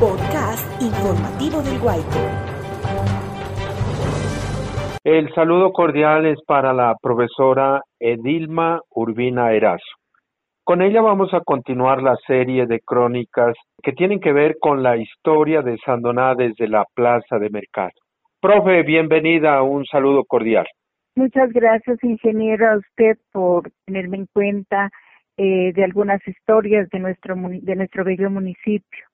Podcast 0.00 0.82
informativo 0.82 1.62
del 1.62 1.78
Guayco. 1.78 2.18
El 5.04 5.32
saludo 5.34 5.72
cordial 5.72 6.26
es 6.26 6.42
para 6.44 6.72
la 6.72 6.96
profesora 7.00 7.82
Edilma 8.00 8.80
Urbina 8.90 9.52
Erazo. 9.52 9.84
Con 10.64 10.82
ella 10.82 11.00
vamos 11.00 11.32
a 11.32 11.42
continuar 11.42 12.02
la 12.02 12.16
serie 12.26 12.66
de 12.66 12.80
crónicas 12.80 13.54
que 13.80 13.92
tienen 13.92 14.18
que 14.18 14.32
ver 14.32 14.56
con 14.60 14.82
la 14.82 14.96
historia 14.96 15.62
de 15.62 15.78
Sandoná 15.78 16.34
desde 16.34 16.66
la 16.66 16.84
plaza 16.92 17.38
de 17.38 17.50
mercado. 17.50 17.92
Profe, 18.40 18.82
bienvenida, 18.82 19.62
un 19.62 19.84
saludo 19.84 20.24
cordial. 20.24 20.66
Muchas 21.14 21.52
gracias, 21.52 22.02
ingeniero, 22.02 22.68
a 22.68 22.78
usted 22.78 23.16
por 23.30 23.70
tenerme 23.86 24.16
en 24.16 24.26
cuenta 24.32 24.90
eh, 25.42 25.72
de 25.72 25.84
algunas 25.84 26.20
historias 26.28 26.90
de 26.90 26.98
nuestro 26.98 27.34
de 27.34 27.74
nuestro 27.74 28.04
bello 28.04 28.28
municipio. 28.28 29.06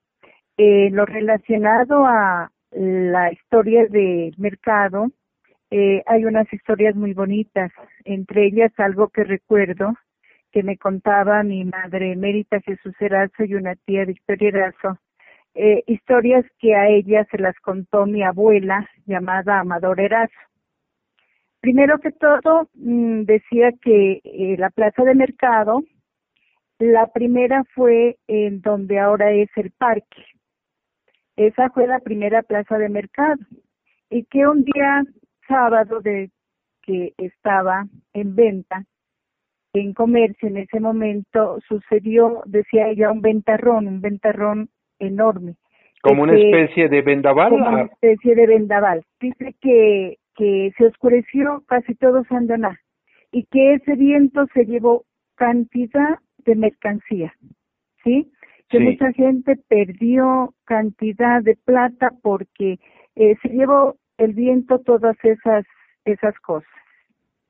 Eh, 0.57 0.91
lo 0.91 1.07
relacionado 1.07 2.05
a 2.05 2.51
la 2.73 3.31
historia 3.31 3.87
de 3.87 4.33
mercado, 4.37 5.13
eh, 5.71 6.03
hay 6.05 6.25
unas 6.25 6.53
historias 6.53 6.97
muy 6.97 7.13
bonitas, 7.15 7.71
entre 8.05 8.47
ellas 8.47 8.73
algo 8.79 9.09
que 9.09 9.23
recuerdo 9.23 9.95
que 10.51 10.65
me 10.65 10.77
contaba 10.77 11.45
mi 11.45 11.65
madre 11.65 12.17
Mérita 12.17 12.61
Jesús 12.61 12.95
Erazo 12.99 13.45
y 13.45 13.55
una 13.55 13.77
tía 13.77 14.05
Victoria 14.05 14.49
Erazo, 14.49 14.99
eh, 15.55 15.85
historias 15.87 16.45
que 16.59 16.75
a 16.75 16.89
ella 16.89 17.25
se 17.31 17.39
las 17.39 17.55
contó 17.61 18.05
mi 18.05 18.25
abuela 18.25 18.89
llamada 19.07 19.61
Amador 19.61 20.01
Erazo. 20.01 20.41
Primero 21.61 22.01
que 22.01 22.11
todo, 22.11 22.69
mm, 22.75 23.23
decía 23.23 23.71
que 23.81 24.21
eh, 24.25 24.57
la 24.59 24.71
plaza 24.71 25.05
de 25.05 25.15
mercado, 25.15 25.85
la 26.79 27.07
primera 27.09 27.65
fue 27.75 28.19
en 28.27 28.61
donde 28.61 28.99
ahora 28.99 29.33
es 29.33 29.49
el 29.57 29.71
parque. 29.73 30.25
Esa 31.37 31.71
fue 31.71 31.87
la 31.87 32.01
primera 32.01 32.43
plaza 32.43 32.79
de 32.79 32.89
mercado. 32.89 33.39
Y 34.11 34.25
que 34.25 34.47
un 34.47 34.65
día 34.65 35.05
sábado 35.49 36.01
de 36.01 36.31
que 36.83 37.13
estaba 37.19 37.87
en 38.13 38.35
venta, 38.35 38.85
en 39.73 39.93
comercio 39.93 40.49
en 40.49 40.59
ese 40.59 40.81
momento 40.81 41.59
sucedió, 41.69 42.43
decía 42.47 42.89
ella, 42.89 43.11
un 43.11 43.21
ventarrón, 43.21 43.87
un 43.87 44.01
ventarrón 44.01 44.69
enorme. 44.99 45.57
Como 46.03 46.23
una 46.23 46.35
especie 46.35 46.89
de 46.89 47.03
vendaval. 47.03 47.51
Como 47.51 47.69
una 47.69 47.83
especie 47.83 48.35
de 48.35 48.47
vendaval. 48.47 49.03
Dice 49.21 49.55
que, 49.61 50.19
que 50.37 50.73
se 50.79 50.87
oscureció 50.87 51.65
casi 51.67 51.95
todo 51.97 52.25
Sandoná 52.25 52.79
y 53.33 53.45
que 53.47 53.75
ese 53.75 53.97
viento 53.97 54.47
se 54.55 54.65
llevó 54.65 55.05
cantidad 55.35 56.19
de 56.47 56.55
mercancía, 56.55 57.35
¿sí? 58.03 58.31
Que 58.69 58.81
mucha 58.81 59.13
gente 59.13 59.57
perdió 59.69 60.55
cantidad 60.65 61.43
de 61.43 61.57
plata 61.57 62.11
porque 62.23 62.79
eh, 63.15 63.37
se 63.43 63.49
llevó 63.49 63.97
el 64.19 64.33
viento 64.33 64.81
todas 64.81 65.17
esas 65.23 65.65
esas 66.05 66.39
cosas. 66.41 66.71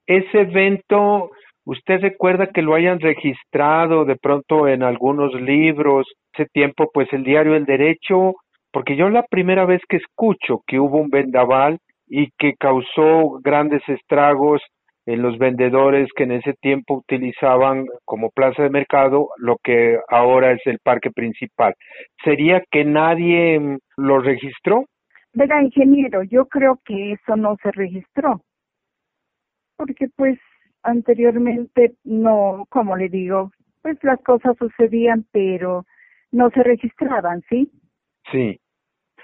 Ese 0.07 0.41
evento 0.41 1.31
¿Usted 1.67 2.01
recuerda 2.01 2.47
que 2.47 2.63
lo 2.63 2.75
hayan 2.75 3.01
registrado 3.01 4.05
de 4.05 4.15
pronto 4.15 4.69
en 4.69 4.85
algunos 4.85 5.35
libros? 5.35 6.07
Ese 6.33 6.47
tiempo, 6.47 6.89
pues 6.95 7.13
el 7.13 7.25
diario 7.25 7.57
El 7.57 7.65
Derecho, 7.65 8.35
porque 8.71 8.95
yo 8.95 9.11
la 9.11 9.25
primera 9.25 9.67
vez 9.67 9.83
que 9.89 9.97
escucho 9.97 10.61
que 10.65 10.79
hubo 10.79 10.99
un 10.99 11.11
vendaval 11.11 11.79
y 12.07 12.31
que 12.39 12.55
causó 12.55 13.41
grandes 13.43 13.83
estragos 13.89 14.63
en 15.07 15.23
los 15.23 15.39
vendedores 15.39 16.09
que 16.17 16.25
en 16.25 16.33
ese 16.33 16.55
tiempo 16.55 16.95
utilizaban 16.95 17.87
como 18.05 18.31
plaza 18.31 18.65
de 18.65 18.71
mercado 18.71 19.29
lo 19.39 19.57
que 19.63 19.99
ahora 20.09 20.53
es 20.53 20.61
el 20.67 20.81
parque 20.81 21.11
principal. 21.11 21.75
¿Sería 22.25 22.63
que 22.71 22.85
nadie 22.85 23.59
mm, 23.59 23.79
lo 23.97 24.19
registró? 24.19 24.85
Verá, 25.33 25.63
ingeniero, 25.63 26.23
yo 26.25 26.47
creo 26.47 26.81
que 26.85 27.13
eso 27.13 27.37
no 27.37 27.57
se 27.63 27.71
registró. 27.71 28.41
Porque 29.77 30.09
pues 30.17 30.39
anteriormente 30.83 31.95
no, 32.05 32.65
como 32.69 32.97
le 32.97 33.09
digo, 33.09 33.53
pues 33.83 34.03
las 34.03 34.21
cosas 34.23 34.57
sucedían, 34.59 35.25
pero 35.31 35.85
no 36.33 36.51
se 36.51 36.63
registraban, 36.63 37.43
¿sí? 37.49 37.71
Sí. 38.33 38.59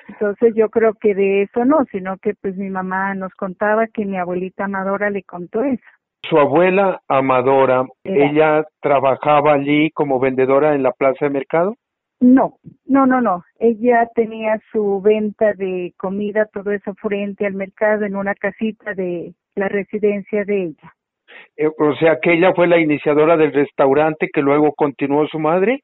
Entonces 0.08 0.54
yo 0.54 0.68
creo 0.68 0.94
que 0.94 1.14
de 1.14 1.42
eso 1.42 1.64
no, 1.64 1.84
sino 1.90 2.16
que 2.18 2.34
pues 2.34 2.56
mi 2.56 2.70
mamá 2.70 3.14
nos 3.14 3.32
contaba 3.34 3.86
que 3.86 4.04
mi 4.04 4.16
abuelita 4.16 4.64
Amadora 4.64 5.10
le 5.10 5.22
contó 5.22 5.62
eso. 5.62 5.82
Su 6.28 6.38
abuela 6.38 7.00
Amadora, 7.08 7.84
¿ella 8.04 8.64
trabajaba 8.80 9.54
allí 9.54 9.90
como 9.90 10.20
vendedora 10.20 10.74
en 10.74 10.82
la 10.82 10.92
plaza 10.92 11.26
de 11.26 11.30
mercado? 11.30 11.74
No, 12.20 12.58
no, 12.86 13.06
no, 13.06 13.20
no. 13.20 13.44
Ella 13.58 14.08
tenía 14.14 14.60
su 14.70 15.00
venta 15.00 15.54
de 15.54 15.92
comida, 15.96 16.46
todo 16.46 16.70
eso 16.70 16.94
frente 16.94 17.46
al 17.46 17.54
mercado 17.54 18.04
en 18.04 18.14
una 18.14 18.34
casita 18.34 18.94
de 18.94 19.34
la 19.56 19.68
residencia 19.68 20.44
de 20.44 20.62
ella. 20.62 20.94
Eh, 21.56 21.66
o 21.66 21.94
sea 21.96 22.18
que 22.20 22.34
ella 22.34 22.52
fue 22.54 22.68
la 22.68 22.78
iniciadora 22.78 23.36
del 23.36 23.52
restaurante 23.52 24.28
que 24.32 24.40
luego 24.40 24.72
continuó 24.74 25.26
su 25.26 25.40
madre. 25.40 25.82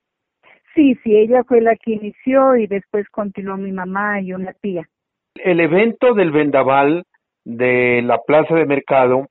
Sí, 0.78 0.94
sí, 1.02 1.16
ella 1.16 1.42
fue 1.42 1.60
la 1.60 1.74
que 1.74 1.94
inició 1.94 2.54
y 2.54 2.68
después 2.68 3.08
continuó 3.08 3.56
mi 3.56 3.72
mamá 3.72 4.20
y 4.20 4.32
una 4.32 4.52
tía. 4.52 4.86
El 5.34 5.58
evento 5.58 6.14
del 6.14 6.30
vendaval 6.30 7.02
de 7.44 8.00
la 8.02 8.18
plaza 8.24 8.54
de 8.54 8.64
mercado 8.64 9.26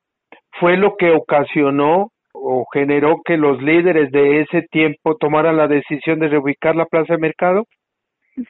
fue 0.59 0.75
lo 0.75 0.97
que 0.97 1.11
ocasionó 1.11 2.09
o 2.33 2.65
generó 2.73 3.21
que 3.23 3.37
los 3.37 3.61
líderes 3.61 4.11
de 4.11 4.41
ese 4.41 4.63
tiempo 4.63 5.15
tomaran 5.15 5.55
la 5.55 5.69
decisión 5.69 6.19
de 6.19 6.27
reubicar 6.27 6.75
la 6.75 6.85
plaza 6.85 7.13
de 7.13 7.19
mercado? 7.19 7.63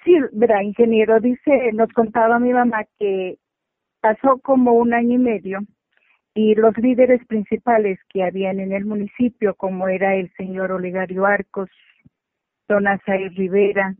Sí, 0.03 0.17
verá, 0.33 0.63
ingeniero, 0.63 1.19
dice, 1.19 1.71
nos 1.73 1.93
contaba 1.93 2.39
mi 2.39 2.51
mamá 2.51 2.83
que 2.97 3.35
pasó 4.01 4.39
como 4.41 4.71
un 4.71 4.95
año 4.95 5.13
y 5.13 5.19
medio 5.19 5.59
y 6.33 6.55
los 6.55 6.75
líderes 6.79 7.23
principales 7.27 7.99
que 8.09 8.23
habían 8.23 8.59
en 8.59 8.71
el 8.71 8.85
municipio, 8.85 9.53
como 9.53 9.87
era 9.87 10.15
el 10.15 10.31
señor 10.33 10.71
Olegario 10.71 11.27
Arcos, 11.27 11.69
don 12.67 12.87
Azair 12.87 13.31
Rivera, 13.33 13.95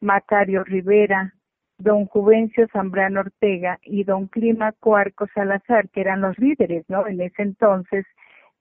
Macario 0.00 0.64
Rivera, 0.64 1.32
don 1.78 2.06
Juvencio 2.06 2.66
Zambrano 2.72 3.20
Ortega 3.20 3.78
y 3.82 4.04
don 4.04 4.26
Clímaco 4.28 4.96
Arcos 4.96 5.30
Salazar, 5.34 5.88
que 5.90 6.00
eran 6.00 6.20
los 6.20 6.38
líderes, 6.38 6.84
¿no? 6.88 7.06
En 7.06 7.20
ese 7.20 7.42
entonces, 7.42 8.06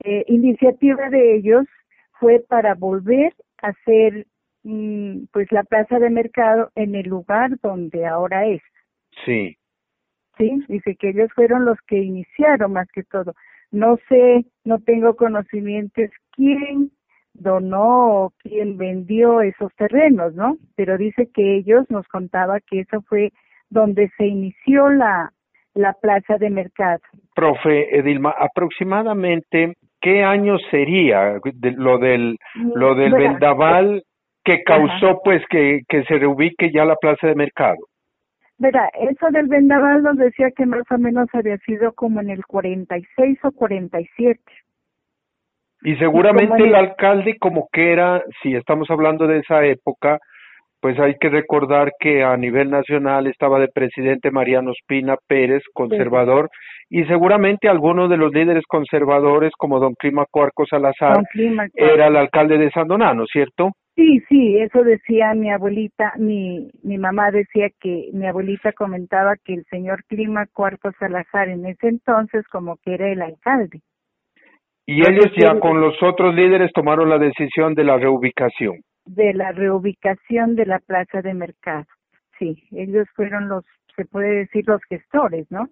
eh, 0.04 0.24
iniciativa 0.28 1.10
de 1.10 1.36
ellos 1.36 1.66
fue 2.20 2.44
para 2.48 2.76
volver 2.76 3.34
a 3.62 3.70
hacer 3.70 4.26
mm, 4.64 5.26
pues 5.32 5.52
la 5.52 5.64
plaza 5.64 6.00
de 6.00 6.10
mercado 6.10 6.72
en 6.76 6.96
el 6.96 7.08
lugar 7.08 7.60
donde 7.62 8.06
ahora 8.06 8.46
es. 8.48 8.62
Sí. 9.26 9.58
¿sí? 10.38 10.64
Dice 10.68 10.96
que 10.96 11.10
ellos 11.10 11.30
fueron 11.34 11.66
los 11.66 11.78
que 11.88 11.98
iniciaron 11.98 12.74
más 12.74 12.88
que 12.92 13.04
todo. 13.04 13.34
No 13.72 13.98
sé, 14.10 14.46
no 14.64 14.80
tengo 14.80 15.16
conocimientos 15.16 16.10
quién 16.32 16.92
donó 17.34 18.26
o 18.26 18.34
quién 18.42 18.78
vendió 18.78 19.42
esos 19.42 19.74
terrenos, 19.76 20.36
¿no? 20.36 20.58
Pero 20.76 20.98
dice 20.98 21.30
que 21.34 21.58
ellos 21.58 21.86
nos 21.90 22.08
contaba 22.08 22.60
que 22.60 22.82
eso 22.82 23.02
fue 23.02 23.32
donde 23.70 24.10
se 24.18 24.28
inició 24.28 24.90
la, 24.90 25.32
la 25.74 25.94
plaza 25.94 26.38
de 26.38 26.50
mercado. 26.50 27.00
Profe 27.36 27.98
Edilma, 27.98 28.34
aproximadamente, 28.38 29.76
¿qué 30.02 30.24
año 30.24 30.58
sería 30.70 31.40
lo 31.78 31.98
del, 31.98 32.38
lo 32.56 32.96
del 32.96 33.14
vendaval 33.14 34.04
que 34.44 34.64
causó 34.64 35.22
pues 35.24 35.42
que, 35.50 35.82
que 35.88 36.04
se 36.04 36.18
reubique 36.18 36.72
ya 36.72 36.86
la 36.86 36.96
plaza 36.96 37.28
de 37.28 37.36
mercado? 37.36 37.78
Verá, 38.58 38.90
eso 38.94 39.32
del 39.32 39.48
vendaval 39.48 40.04
nos 40.04 40.18
decía 40.18 40.52
que 40.52 40.68
más 40.68 40.84
o 40.92 40.98
menos 40.98 41.28
había 41.34 41.58
sido 41.60 41.94
como 41.94 42.22
en 42.22 42.30
el 42.30 42.46
46 42.46 43.40
o 43.44 43.52
47. 43.52 44.40
Y 45.84 45.96
seguramente 45.96 46.64
el 46.64 46.76
alcalde 46.76 47.38
como 47.40 47.68
que 47.72 47.92
era, 47.92 48.24
si 48.42 48.56
estamos 48.56 48.90
hablando 48.90 49.28
de 49.28 49.40
esa 49.40 49.66
época, 49.66 50.20
pues 50.80 51.00
hay 51.00 51.16
que 51.20 51.30
recordar 51.30 51.92
que 52.00 52.24
a 52.24 52.36
nivel 52.38 52.70
nacional 52.72 53.28
estaba 53.28 53.60
de 53.60 53.68
presidente 53.68 54.32
Mariano 54.32 54.72
Espina 54.72 55.16
Pérez, 55.28 55.64
conservador, 55.74 56.50
y 56.90 57.06
seguramente 57.06 57.70
algunos 57.70 58.10
de 58.10 58.18
los 58.18 58.34
líderes 58.34 58.64
conservadores 58.68 59.52
como 59.58 59.80
don 59.80 59.94
Clima 59.94 60.26
Cuarco 60.30 60.66
Salazar 60.66 61.24
era 61.76 62.08
el 62.08 62.18
alcalde 62.18 62.58
de 62.58 62.72
Sandonano, 62.72 63.26
¿cierto? 63.28 63.72
Sí, 63.96 64.22
sí, 64.28 64.58
eso 64.58 64.84
decía 64.84 65.34
mi 65.36 65.52
abuelita, 65.52 66.14
mi, 66.18 66.72
mi 66.82 66.98
mamá 66.98 67.30
decía 67.30 67.68
que 67.80 68.10
mi 68.14 68.26
abuelita 68.26 68.72
comentaba 68.74 69.36
que 69.44 69.54
el 69.54 69.66
señor 69.66 70.04
Clima 70.06 70.48
Cuarto 70.52 70.92
Salazar 70.98 71.50
en 71.50 71.66
ese 71.66 71.90
entonces 71.90 72.48
como 72.48 72.78
que 72.78 72.96
era 72.96 73.12
el 73.12 73.22
alcalde. 73.22 73.82
Y 74.86 75.02
ellos 75.02 75.32
ya 75.38 75.60
con 75.60 75.80
los 75.80 76.02
otros 76.02 76.34
líderes 76.34 76.72
tomaron 76.74 77.10
la 77.10 77.18
decisión 77.18 77.76
de 77.76 77.84
la 77.84 77.98
reubicación. 77.98 78.82
De 79.06 79.34
la 79.34 79.52
reubicación 79.52 80.56
de 80.56 80.66
la 80.66 80.80
plaza 80.80 81.22
de 81.22 81.34
mercado. 81.34 81.86
Sí, 82.40 82.64
ellos 82.72 83.08
fueron 83.16 83.48
los, 83.48 83.64
se 83.96 84.06
puede 84.06 84.40
decir, 84.40 84.64
los 84.68 84.82
gestores, 84.90 85.46
¿no? 85.52 85.68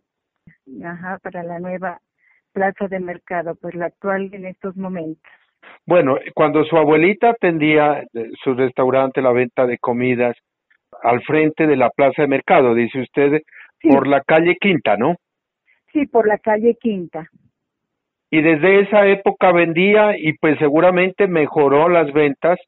Ajá, 0.85 1.17
para 1.23 1.43
la 1.43 1.59
nueva 1.59 1.99
plaza 2.53 2.87
de 2.87 2.99
mercado, 2.99 3.55
pues 3.59 3.75
la 3.75 3.87
actual 3.87 4.29
en 4.33 4.45
estos 4.45 4.75
momentos. 4.75 5.31
Bueno, 5.85 6.17
cuando 6.35 6.63
su 6.63 6.77
abuelita 6.77 7.31
atendía 7.31 8.01
eh, 8.01 8.29
su 8.43 8.53
restaurante, 8.53 9.21
la 9.21 9.31
venta 9.31 9.65
de 9.65 9.77
comidas, 9.77 10.35
al 11.03 11.21
frente 11.23 11.67
de 11.67 11.75
la 11.75 11.89
plaza 11.89 12.23
de 12.23 12.27
mercado, 12.27 12.73
dice 12.73 13.01
usted, 13.01 13.41
por 13.81 14.07
la 14.07 14.21
calle 14.21 14.55
Quinta, 14.59 14.97
¿no? 14.97 15.15
Sí, 15.91 16.05
por 16.05 16.27
la 16.27 16.37
calle 16.37 16.75
Quinta. 16.79 17.27
Y 18.31 18.41
desde 18.41 18.81
esa 18.81 19.07
época 19.07 19.51
vendía 19.51 20.17
y 20.17 20.33
pues 20.33 20.57
seguramente 20.59 21.27
mejoró 21.27 21.89
las 21.89 22.11
ventas 22.13 22.59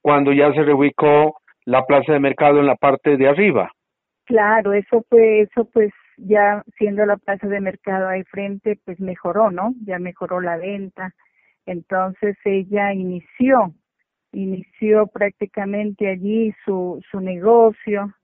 cuando 0.00 0.32
ya 0.32 0.52
se 0.52 0.62
reubicó 0.62 1.40
la 1.66 1.84
plaza 1.84 2.12
de 2.12 2.20
mercado 2.20 2.58
en 2.58 2.66
la 2.66 2.76
parte 2.76 3.16
de 3.16 3.28
arriba. 3.28 3.70
Claro, 4.24 4.72
eso 4.72 5.04
fue, 5.08 5.42
eso 5.42 5.68
pues 5.72 5.92
ya 6.16 6.62
siendo 6.78 7.04
la 7.04 7.16
plaza 7.16 7.48
de 7.48 7.60
mercado 7.60 8.08
ahí 8.08 8.22
frente, 8.24 8.78
pues 8.84 9.00
mejoró, 9.00 9.50
¿no? 9.50 9.74
Ya 9.84 9.98
mejoró 9.98 10.40
la 10.40 10.56
venta. 10.56 11.12
Entonces 11.66 12.36
ella 12.44 12.92
inició, 12.92 13.74
inició 14.32 15.06
prácticamente 15.06 16.08
allí 16.08 16.54
su, 16.64 17.00
su 17.10 17.20
negocio, 17.20 18.14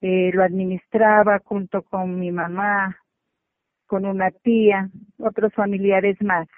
eh, 0.00 0.30
lo 0.34 0.42
administraba 0.42 1.40
junto 1.44 1.82
con 1.82 2.18
mi 2.18 2.30
mamá, 2.30 2.96
con 3.86 4.06
una 4.06 4.30
tía, 4.30 4.88
otros 5.18 5.52
familiares 5.54 6.16
más. 6.22 6.48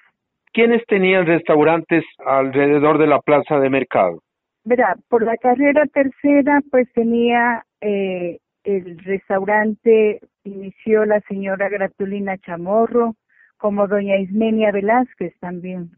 ¿Quiénes 0.51 0.83
tenían 0.87 1.25
restaurantes 1.25 2.03
alrededor 2.25 2.97
de 2.97 3.07
la 3.07 3.19
plaza 3.19 3.59
de 3.59 3.69
mercado? 3.69 4.21
Verá, 4.65 4.95
por 5.07 5.23
la 5.23 5.37
carrera 5.37 5.85
tercera, 5.93 6.61
pues 6.69 6.91
tenía 6.93 7.63
eh, 7.81 8.39
el 8.63 8.97
restaurante, 8.99 10.19
inició 10.43 11.05
la 11.05 11.21
señora 11.21 11.69
Gratulina 11.69 12.37
Chamorro, 12.37 13.15
como 13.57 13.87
doña 13.87 14.17
Ismenia 14.17 14.71
Velázquez 14.71 15.33
también. 15.39 15.91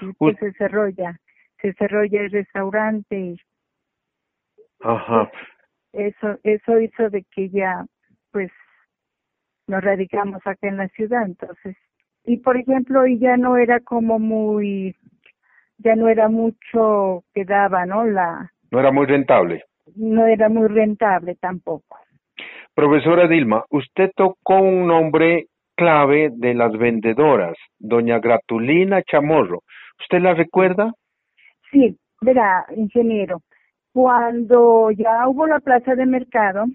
Y 0.00 0.12
pues 0.14 0.36
se 0.38 0.52
cerró 0.52 0.88
ya 0.88 1.18
se 1.64 1.72
cerró 1.78 2.04
ya 2.04 2.20
el 2.20 2.30
restaurante 2.30 3.18
y 3.18 3.40
Ajá. 4.82 5.30
eso 5.94 6.38
eso 6.42 6.78
hizo 6.78 7.08
de 7.08 7.24
que 7.34 7.48
ya 7.48 7.86
pues 8.32 8.50
nos 9.66 9.82
radicamos 9.82 10.46
acá 10.46 10.68
en 10.68 10.76
la 10.76 10.88
ciudad 10.88 11.22
entonces 11.24 11.74
y 12.26 12.36
por 12.36 12.58
ejemplo 12.58 13.06
y 13.06 13.18
ya 13.18 13.38
no 13.38 13.56
era 13.56 13.80
como 13.80 14.18
muy 14.18 14.94
ya 15.78 15.96
no 15.96 16.08
era 16.08 16.28
mucho 16.28 17.24
que 17.32 17.46
daba 17.46 17.86
no 17.86 18.04
la 18.04 18.52
no 18.70 18.80
era 18.80 18.92
muy 18.92 19.06
rentable. 19.06 19.64
no 19.96 20.26
era 20.26 20.50
muy 20.50 20.68
rentable 20.68 21.34
tampoco. 21.36 21.96
Profesora 22.74 23.26
Dilma 23.26 23.64
usted 23.70 24.10
tocó 24.14 24.60
un 24.60 24.86
nombre 24.88 25.46
clave 25.76 26.28
de 26.30 26.52
las 26.52 26.72
vendedoras 26.76 27.56
doña 27.78 28.18
Gratulina 28.18 29.02
Chamorro. 29.02 29.62
Usted 29.98 30.18
la 30.20 30.34
recuerda 30.34 30.92
Sí, 31.74 31.98
verá, 32.20 32.66
ingeniero, 32.76 33.42
cuando 33.92 34.92
ya 34.92 35.26
hubo 35.28 35.44
la 35.48 35.58
plaza 35.58 35.96
de 35.96 36.06
mercado, 36.06 36.66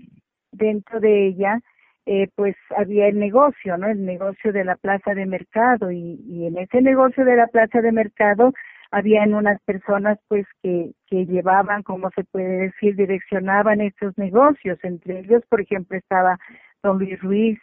dentro 0.51 0.99
de 0.99 1.27
ella, 1.27 1.61
eh, 2.05 2.27
pues 2.35 2.57
había 2.75 3.07
el 3.07 3.17
negocio, 3.17 3.77
¿no? 3.77 3.87
El 3.87 4.05
negocio 4.05 4.51
de 4.51 4.65
la 4.65 4.75
plaza 4.75 5.13
de 5.13 5.25
mercado 5.25 5.89
y, 5.89 6.19
y 6.27 6.47
en 6.47 6.57
ese 6.57 6.81
negocio 6.81 7.23
de 7.23 7.37
la 7.37 7.47
plaza 7.47 7.79
de 7.81 7.93
mercado 7.93 8.51
habían 8.91 9.33
unas 9.33 9.61
personas 9.61 10.19
pues 10.27 10.45
que, 10.61 10.91
que 11.07 11.25
llevaban, 11.25 11.81
como 11.83 12.09
se 12.11 12.25
puede 12.25 12.67
decir, 12.67 12.97
direccionaban 12.97 13.79
estos 13.79 14.17
negocios. 14.17 14.79
Entre 14.83 15.19
ellos, 15.19 15.43
por 15.47 15.61
ejemplo, 15.61 15.97
estaba 15.97 16.37
don 16.83 16.99
Luis 16.99 17.21
Ruiz, 17.21 17.59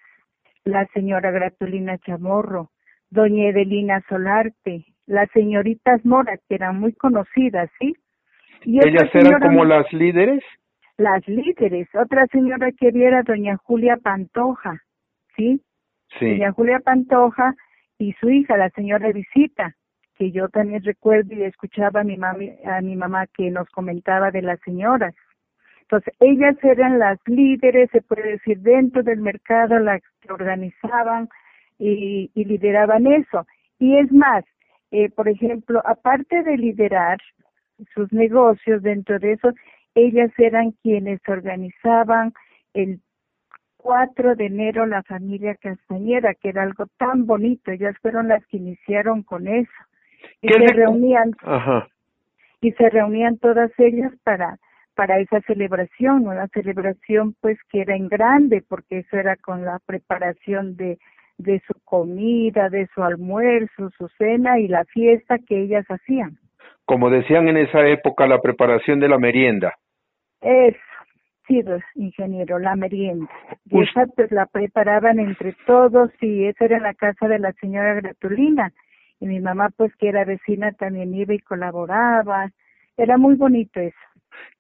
la 0.64 0.86
señora 0.94 1.30
Gratulina 1.32 1.98
Chamorro, 1.98 2.70
doña 3.10 3.50
Edelina 3.50 4.02
Solarte, 4.08 4.86
las 5.06 5.31
señoritas 5.31 6.05
Mora, 6.05 6.37
que 6.49 6.56
eran 6.56 6.79
muy 6.79 6.93
conocidas, 6.93 7.70
¿sí? 7.79 7.94
Y 8.64 8.79
¿Ellas 8.79 9.08
eran 9.14 9.41
como 9.41 9.64
las 9.64 9.91
líderes? 9.93 10.43
Las 10.99 11.26
líderes. 11.29 11.88
Otra 11.94 12.26
señora 12.26 12.73
que 12.73 12.88
era 12.88 13.23
doña 13.23 13.56
Julia 13.58 13.97
Pantoja, 13.97 14.82
¿sí? 15.37 15.61
Sí. 16.19 16.31
Doña 16.31 16.53
Julia 16.53 16.81
Pantoja 16.81 17.55
y 17.99 18.12
su 18.14 18.31
hija, 18.31 18.56
la 18.56 18.70
señora 18.70 19.12
Visita, 19.12 19.75
que 20.17 20.32
yo 20.32 20.49
también 20.49 20.82
recuerdo 20.82 21.35
y 21.35 21.43
escuchaba 21.43 22.00
a 22.00 22.05
mi, 22.05 22.17
mami, 22.17 22.53
a 22.64 22.81
mi 22.81 22.97
mamá 22.97 23.26
que 23.29 23.50
nos 23.50 23.69
comentaba 23.70 24.31
de 24.31 24.43
las 24.43 24.58
señoras. 24.61 25.14
Entonces, 25.82 26.12
ellas 26.19 26.56
eran 26.64 26.99
las 26.99 27.19
líderes, 27.26 27.91
se 27.93 28.03
puede 28.03 28.32
decir, 28.32 28.58
dentro 28.58 29.05
del 29.05 29.20
mercado, 29.20 29.79
las 29.79 30.03
que 30.20 30.32
organizaban 30.32 31.29
y, 31.79 32.31
y 32.34 32.44
lideraban 32.44 33.06
eso. 33.06 33.46
Y 33.79 33.96
es 33.98 34.10
más, 34.10 34.44
eh, 34.98 35.10
por 35.10 35.29
ejemplo, 35.29 35.82
aparte 35.84 36.43
de 36.43 36.56
liderar 36.56 37.19
sus 37.93 38.10
negocios 38.15 38.82
dentro 38.82 39.19
de 39.19 39.32
eso, 39.32 39.53
ellas 39.94 40.31
eran 40.38 40.70
quienes 40.82 41.20
organizaban 41.29 42.32
el 42.72 43.00
4 43.76 44.36
de 44.36 44.46
enero 44.46 44.86
la 44.86 45.03
familia 45.03 45.55
Castañeda, 45.56 46.32
que 46.32 46.48
era 46.48 46.62
algo 46.62 46.86
tan 46.96 47.26
bonito, 47.26 47.72
ellas 47.72 47.94
fueron 48.00 48.29
las 48.29 48.44
que 48.46 48.56
iniciaron 48.56 49.22
con 49.22 49.46
eso. 49.48 49.70
Y 50.41 50.48
se 50.48 50.72
reunían 50.72 51.32
y 52.62 52.72
se 52.72 52.88
reunían 52.88 53.36
todas 53.36 53.70
ellas 53.76 54.12
para 54.24 54.58
para 54.94 55.19
esa 55.19 55.43
celebración, 55.43 56.26
una 56.26 56.48
celebración 56.48 57.36
pues 57.43 57.58
que 57.69 57.82
era 57.82 57.94
en 57.94 58.08
grande, 58.08 58.65
porque 58.67 59.00
eso 59.00 59.19
era 59.19 59.36
con 59.36 59.62
la 59.62 59.79
preparación 59.81 60.74
de 60.76 60.98
de 61.38 61.60
su 61.66 61.74
comida, 61.84 62.69
de 62.69 62.86
su 62.94 63.02
almuerzo, 63.02 63.90
su 63.96 64.08
cena 64.19 64.58
y 64.58 64.69
la 64.69 64.84
fiesta 64.84 65.38
que 65.38 65.62
ellas 65.62 65.84
hacían. 65.88 66.38
Como 66.84 67.10
decían 67.10 67.48
en 67.48 67.56
esa 67.56 67.86
época, 67.86 68.26
la 68.26 68.40
preparación 68.40 69.00
de 69.00 69.08
la 69.08 69.19
merienda. 69.19 69.74
Eso, 70.40 70.78
sí, 71.46 71.62
pues, 71.62 71.82
ingeniero, 71.94 72.58
la 72.58 72.76
merienda. 72.76 73.28
Y 73.66 73.82
esa 73.82 74.06
pues 74.06 74.31
la 74.31 74.46
preparaban 74.46 75.19
entre 75.19 75.55
todos 75.66 76.10
y 76.20 76.44
esa 76.46 76.64
era 76.66 76.78
la 76.78 76.94
casa 76.94 77.26
de 77.28 77.38
la 77.38 77.52
señora 77.55 77.94
Gratulina. 77.94 78.72
Y 79.19 79.26
mi 79.26 79.40
mamá 79.40 79.70
pues 79.76 79.94
que 79.96 80.08
era 80.08 80.24
vecina 80.24 80.72
también 80.72 81.14
iba 81.14 81.34
y 81.34 81.38
colaboraba. 81.40 82.50
Era 82.96 83.19
muy 83.19 83.34
bonito 83.34 83.81
eso. 83.81 83.96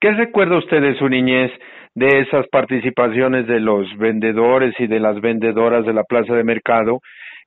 ¿Qué 0.00 0.12
recuerda 0.12 0.58
usted 0.58 0.80
de 0.82 0.94
su 0.98 1.08
niñez 1.08 1.50
de 1.94 2.20
esas 2.20 2.46
participaciones 2.48 3.46
de 3.46 3.60
los 3.60 3.86
vendedores 3.96 4.74
y 4.78 4.86
de 4.86 5.00
las 5.00 5.20
vendedoras 5.20 5.86
de 5.86 5.94
la 5.94 6.04
plaza 6.04 6.34
de 6.34 6.44
mercado 6.44 7.00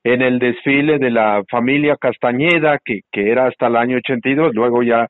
en 0.04 0.22
el 0.22 0.40
desfile 0.40 0.98
de 0.98 1.12
la 1.12 1.44
familia 1.50 1.96
Castañeda, 2.00 2.80
que, 2.84 3.02
que 3.12 3.32
era 3.32 3.48
hasta 3.48 3.68
el 3.68 3.76
año 3.76 3.98
82, 3.98 4.56
luego 4.56 4.82
ya 4.82 5.08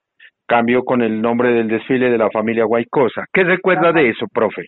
cambió 0.47 0.83
con 0.83 1.01
el 1.01 1.21
nombre 1.21 1.53
del 1.53 1.67
desfile 1.67 2.09
de 2.09 2.17
la 2.17 2.29
familia 2.31 2.65
Guaycosa. 2.65 3.25
¿Qué 3.31 3.43
recuerda 3.43 3.93
de 3.93 4.09
eso, 4.09 4.25
profe? 4.33 4.65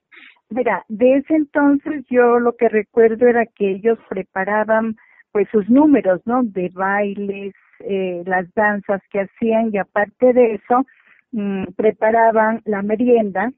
Mira, 0.49 0.83
de 0.89 1.15
ese 1.15 1.35
entonces 1.35 2.05
yo 2.09 2.39
lo 2.39 2.55
que 2.55 2.69
recuerdo 2.69 3.27
era 3.27 3.45
que 3.45 3.71
ellos 3.71 3.97
preparaban 4.09 4.95
pues 5.31 5.47
sus 5.49 5.69
números, 5.69 6.21
¿no? 6.25 6.43
De 6.43 6.69
bailes, 6.73 7.53
eh, 7.79 8.21
las 8.25 8.53
danzas 8.53 9.01
que 9.09 9.21
hacían 9.21 9.69
y 9.73 9.77
aparte 9.77 10.33
de 10.33 10.55
eso, 10.55 10.85
mm, 11.31 11.65
preparaban 11.75 12.61
la 12.65 12.81
merienda 12.83 13.51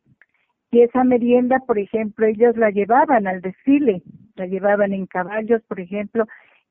Y 0.72 0.82
esa 0.82 1.04
merienda, 1.06 1.60
por 1.68 1.80
ejemplo, 1.80 2.28
ellos 2.28 2.58
la 2.58 2.72
llevaban 2.72 3.28
al 3.28 3.42
desfile, 3.42 4.04
la 4.36 4.48
llevaban 4.48 4.94
en 4.94 5.08
caballos, 5.08 5.62
por 5.70 5.80
ejemplo, 5.80 6.26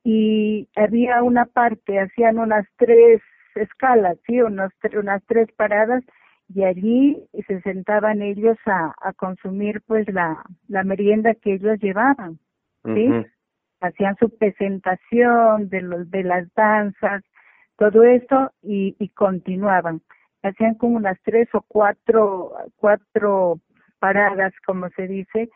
y 0.05 0.69
había 0.77 1.23
una 1.23 1.47
parte, 1.47 2.01
hacían 2.01 2.39
unas 2.39 2.67
tres 2.79 3.23
escalas, 3.57 4.19
sí, 4.27 4.43
unas, 4.43 4.73
unas 4.99 5.23
tres 5.27 5.49
paradas, 5.57 6.05
y 6.55 6.65
allí 6.65 7.25
se 7.47 7.61
sentaban 7.63 8.23
ellos 8.23 8.59
a, 8.67 8.95
a 9.01 9.13
consumir 9.15 9.83
pues 9.87 10.07
la, 10.13 10.45
la 10.69 10.85
merienda 10.85 11.35
que 11.35 11.55
ellos 11.55 11.79
llevaban, 11.81 12.39
¿sí? 12.95 13.19
Hacían 13.81 14.17
su 14.17 14.31
presentación 14.31 15.69
de 15.71 15.83
los 15.83 16.11
de 16.11 16.25
las 16.25 16.53
danzas, 16.55 17.23
todo 17.79 18.05
eso 18.05 18.53
y, 18.63 18.97
y 18.99 19.09
continuaban. 19.11 20.03
Hacían 20.43 20.75
como 20.75 20.97
unas 20.97 21.19
tres 21.23 21.49
o 21.55 21.63
cuatro 21.67 22.53
cuatro 22.77 23.61
paradas, 23.99 24.53
como 24.67 24.89
se 24.91 25.07
dice, 25.07 25.49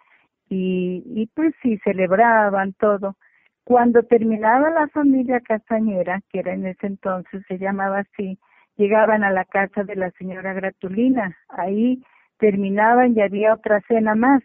y, 0.48 1.02
y 1.06 1.26
pues 1.34 1.54
sí 1.62 1.78
celebraban 1.78 2.72
todo. 2.74 3.16
Cuando 3.64 4.04
terminaba 4.04 4.70
la 4.70 4.86
familia 4.88 5.40
Castañera, 5.40 6.22
que 6.30 6.38
era 6.38 6.54
en 6.54 6.66
ese 6.66 6.86
entonces, 6.86 7.42
se 7.48 7.58
llamaba 7.58 7.98
así, 7.98 8.38
llegaban 8.76 9.24
a 9.24 9.30
la 9.30 9.44
casa 9.44 9.82
de 9.82 9.96
la 9.96 10.12
señora 10.12 10.52
Gratulina. 10.52 11.36
Ahí 11.48 12.00
terminaban 12.38 13.16
y 13.16 13.22
había 13.22 13.54
otra 13.54 13.80
cena 13.88 14.14
más. 14.14 14.42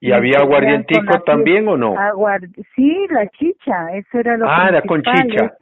¿Y, 0.00 0.12
había 0.12 0.40
aguardientico 0.40 1.20
también 1.22 1.68
o 1.68 1.76
no? 1.76 1.94
sí, 2.74 3.06
la 3.10 3.28
chicha, 3.28 3.94
eso 3.94 4.18
era 4.18 4.36
lo 4.36 4.46
Ah, 4.48 4.66
era 4.68 4.82
con 4.82 5.02
chicha. 5.02 5.54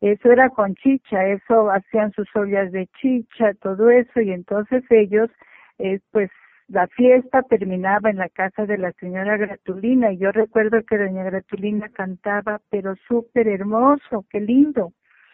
Eso 0.00 0.30
era 0.30 0.50
con 0.50 0.74
chicha, 0.76 1.26
eso 1.26 1.70
hacían 1.70 2.12
sus 2.12 2.28
ollas 2.36 2.70
de 2.72 2.86
chicha, 3.00 3.54
todo 3.60 3.90
eso, 3.90 4.20
y 4.20 4.30
entonces 4.30 4.84
ellos, 4.90 5.30
eh, 5.78 6.00
pues 6.12 6.30
la 6.68 6.86
fiesta 6.88 7.42
terminaba 7.42 8.10
en 8.10 8.18
la 8.18 8.28
casa 8.28 8.66
de 8.66 8.78
la 8.78 8.92
señora 8.92 9.36
Gratulina 9.38 10.12
y 10.12 10.18
yo 10.18 10.30
recuerdo 10.32 10.82
que 10.84 10.98
doña 10.98 11.24
Gratulina 11.24 11.88
cantaba, 11.88 12.60
pero 12.70 12.94
súper 13.08 13.48
hermoso, 13.48 14.24
qué 14.30 14.40
lindo. 14.40 14.92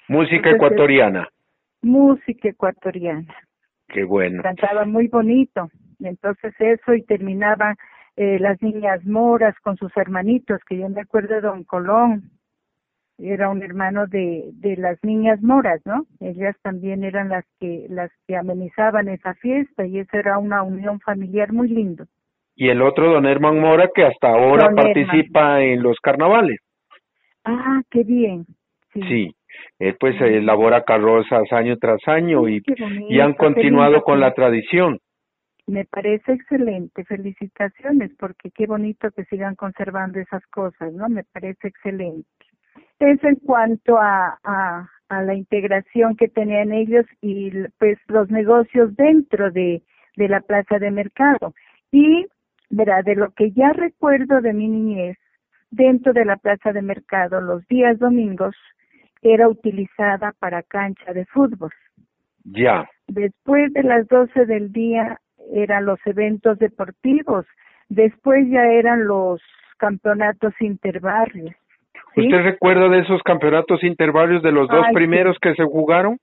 Música 0.09 0.51
ecuatoriana. 0.51 1.29
Música 1.83 2.49
ecuatoriana. 2.49 3.35
Qué 3.89 4.05
bueno. 4.05 4.43
Cantaba 4.43 4.85
muy 4.85 5.09
bonito. 5.09 5.71
Y 5.99 6.07
entonces 6.07 6.55
eso 6.59 6.95
y 6.95 7.03
terminaba 7.03 7.75
eh, 8.17 8.39
las 8.39 8.63
niñas 8.63 9.05
moras 9.05 9.55
con 9.61 9.77
sus 9.77 9.95
hermanitos, 9.97 10.61
que 10.69 10.79
yo 10.79 10.89
me 10.89 11.01
acuerdo 11.01 11.35
de 11.35 11.41
don 11.41 11.65
Colón, 11.65 12.31
era 13.19 13.49
un 13.49 13.63
hermano 13.63 14.07
de, 14.07 14.51
de 14.55 14.77
las 14.77 14.99
niñas 15.03 15.41
moras, 15.43 15.81
¿no? 15.85 16.07
Ellas 16.21 16.57
también 16.63 17.05
eran 17.05 17.29
las 17.29 17.45
que 17.61 17.87
las 17.89 18.11
que 18.27 18.37
amenizaban 18.37 19.09
esa 19.09 19.35
fiesta 19.35 19.87
y 19.87 19.99
esa 19.99 20.19
era 20.19 20.39
una 20.39 20.63
unión 20.63 21.01
familiar 21.01 21.53
muy 21.53 21.69
lindo. 21.69 22.07
Y 22.57 22.69
el 22.69 22.83
otro 22.83 23.13
don 23.13 23.27
Herman 23.27 23.59
Mora 23.59 23.91
que 23.95 24.05
hasta 24.05 24.29
ahora 24.29 24.71
participa 24.75 25.63
en 25.63 25.83
los 25.83 25.99
carnavales. 26.01 26.61
Ah, 27.45 27.83
qué 27.91 28.05
bien. 28.05 28.47
Sí. 28.93 29.35
él 29.81 29.97
pues 29.99 30.21
elabora 30.21 30.85
carrozas 30.85 31.51
año 31.53 31.77
tras 31.79 32.01
año 32.07 32.49
y, 32.49 32.63
y 33.09 33.21
han 33.21 33.35
continuado 33.35 34.03
con 34.03 34.21
la 34.21 34.33
tradición. 34.33 34.99
Me 35.67 35.85
parece 35.85 36.33
excelente, 36.33 37.05
felicitaciones, 37.05 38.13
porque 38.19 38.51
qué 38.51 38.67
bonito 38.67 39.11
que 39.11 39.25
sigan 39.25 39.57
conservando 39.57 40.21
esas 40.21 40.47
cosas, 40.47 40.93
¿no? 40.93 41.09
Me 41.09 41.25
parece 41.25 41.69
excelente. 41.69 42.29
Eso 42.99 43.29
en 43.29 43.37
cuanto 43.37 43.99
a, 43.99 44.39
a, 44.45 44.89
a 45.09 45.23
la 45.23 45.35
integración 45.35 46.17
que 46.17 46.29
tenían 46.29 46.73
ellos 46.73 47.07
y 47.21 47.51
pues 47.79 47.99
los 48.09 48.31
negocios 48.31 48.95
dentro 48.97 49.51
de, 49.51 49.83
de 50.17 50.29
la 50.29 50.41
plaza 50.41 50.79
de 50.79 50.91
mercado. 50.91 51.55
Y, 51.91 52.27
verá, 52.71 53.03
de 53.03 53.15
lo 53.17 53.31
que 53.33 53.51
ya 53.53 53.73
recuerdo 53.73 54.41
de 54.41 54.53
mi 54.53 54.69
niñez, 54.69 55.19
dentro 55.71 56.13
de 56.13 56.25
la 56.25 56.37
plaza 56.37 56.73
de 56.73 56.83
mercado, 56.83 57.41
los 57.41 57.67
días 57.69 57.99
domingos, 57.99 58.57
era 59.23 59.49
utilizada 59.49 60.33
para 60.39 60.63
cancha 60.63 61.13
de 61.13 61.25
fútbol. 61.27 61.73
Ya. 62.45 62.89
Después 63.09 63.73
de 63.73 63.83
las 63.83 64.07
12 64.09 64.47
del 64.47 64.71
día 64.73 65.19
eran 65.53 65.87
los 65.87 65.99
eventos 66.07 66.59
deportivos, 66.59 67.47
después 67.89 68.49
ya 68.51 68.65
eran 68.67 69.07
los 69.07 69.41
campeonatos 69.79 70.55
interbarrios 70.61 71.55
¿Usted 72.17 72.43
recuerda 72.43 72.89
de 72.89 73.01
esos 73.01 73.23
campeonatos 73.23 73.83
intervalios 73.83 74.43
de 74.43 74.53
los 74.53 74.69
dos 74.69 74.87
primeros 74.93 75.37
que 75.41 75.55
se 75.55 75.65
jugaron? 75.65 76.19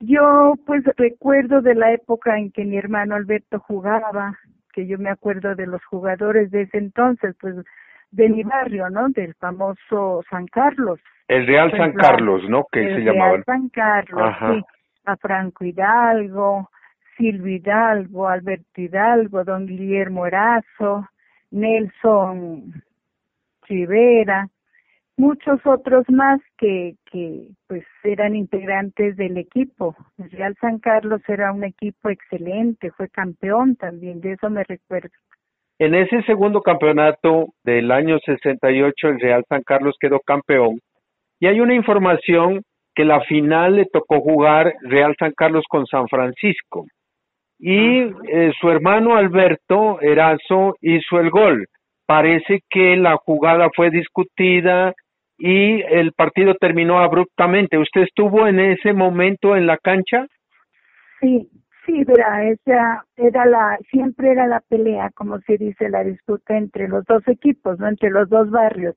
Yo 0.00 0.54
pues 0.66 0.84
recuerdo 0.96 1.60
de 1.62 1.74
la 1.74 1.92
época 1.92 2.38
en 2.38 2.50
que 2.50 2.64
mi 2.64 2.76
hermano 2.76 3.14
Alberto 3.14 3.58
jugaba, 3.60 4.36
que 4.72 4.86
yo 4.86 4.98
me 4.98 5.10
acuerdo 5.10 5.54
de 5.54 5.66
los 5.66 5.84
jugadores 5.84 6.50
de 6.50 6.62
ese 6.62 6.78
entonces, 6.78 7.36
pues 7.40 7.54
de 8.10 8.28
mi 8.28 8.42
barrio, 8.42 8.90
¿no? 8.90 9.08
Del 9.08 9.34
famoso 9.34 10.22
San 10.30 10.46
Carlos. 10.46 11.00
El 11.28 11.46
Real 11.46 11.70
San 11.76 11.92
Carlos, 11.92 12.42
¿no? 12.48 12.64
Que 12.70 12.84
se 12.94 13.00
llamaba. 13.00 13.32
Real 13.32 13.44
San 13.44 13.68
Carlos, 13.70 14.34
sí. 14.40 14.62
A 15.06 15.16
Franco 15.16 15.64
Hidalgo, 15.64 16.70
Silvio 17.16 17.56
Hidalgo, 17.56 18.28
Alberto 18.28 18.80
Hidalgo, 18.80 19.44
don 19.44 19.66
Guillermo 19.66 20.26
Erazo, 20.26 21.08
Nelson 21.50 22.82
Rivera, 23.68 24.48
muchos 25.16 25.60
otros 25.64 26.04
más 26.08 26.40
que, 26.58 26.96
que 27.10 27.48
pues 27.66 27.84
eran 28.02 28.34
integrantes 28.36 29.16
del 29.16 29.38
equipo. 29.38 29.96
El 30.18 30.30
Real 30.30 30.56
San 30.60 30.78
Carlos 30.78 31.20
era 31.28 31.52
un 31.52 31.64
equipo 31.64 32.10
excelente, 32.10 32.90
fue 32.92 33.08
campeón 33.08 33.76
también, 33.76 34.20
de 34.20 34.32
eso 34.32 34.50
me 34.50 34.64
recuerdo. 34.64 35.10
En 35.78 35.94
ese 35.94 36.22
segundo 36.22 36.62
campeonato 36.62 37.48
del 37.64 37.90
año 37.90 38.18
68 38.24 39.08
el 39.08 39.20
Real 39.20 39.44
San 39.48 39.62
Carlos 39.62 39.96
quedó 39.98 40.20
campeón 40.20 40.80
y 41.40 41.46
hay 41.46 41.60
una 41.60 41.74
información 41.74 42.62
que 42.94 43.04
la 43.04 43.20
final 43.22 43.76
le 43.76 43.86
tocó 43.86 44.20
jugar 44.20 44.72
Real 44.82 45.16
San 45.18 45.32
Carlos 45.32 45.64
con 45.68 45.84
San 45.86 46.06
Francisco 46.06 46.86
y 47.58 48.02
eh, 48.02 48.52
su 48.60 48.68
hermano 48.68 49.16
Alberto 49.16 50.00
Erazo 50.00 50.76
hizo 50.80 51.18
el 51.18 51.30
gol. 51.30 51.66
Parece 52.06 52.60
que 52.68 52.96
la 52.96 53.16
jugada 53.16 53.68
fue 53.74 53.90
discutida, 53.90 54.92
y 55.38 55.82
el 55.82 56.12
partido 56.12 56.54
terminó 56.54 56.98
abruptamente. 56.98 57.78
¿Usted 57.78 58.02
estuvo 58.02 58.46
en 58.46 58.60
ese 58.60 58.92
momento 58.92 59.56
en 59.56 59.66
la 59.66 59.78
cancha? 59.78 60.26
Sí, 61.20 61.48
sí, 61.86 62.04
verá, 62.04 62.44
esa 62.48 63.04
era 63.16 63.44
la, 63.46 63.78
siempre 63.90 64.32
era 64.32 64.46
la 64.46 64.60
pelea, 64.60 65.10
como 65.14 65.40
se 65.40 65.56
dice, 65.58 65.88
la 65.88 66.04
disputa 66.04 66.56
entre 66.56 66.88
los 66.88 67.04
dos 67.04 67.26
equipos, 67.28 67.78
¿no? 67.78 67.88
Entre 67.88 68.10
los 68.10 68.28
dos 68.28 68.50
barrios, 68.50 68.96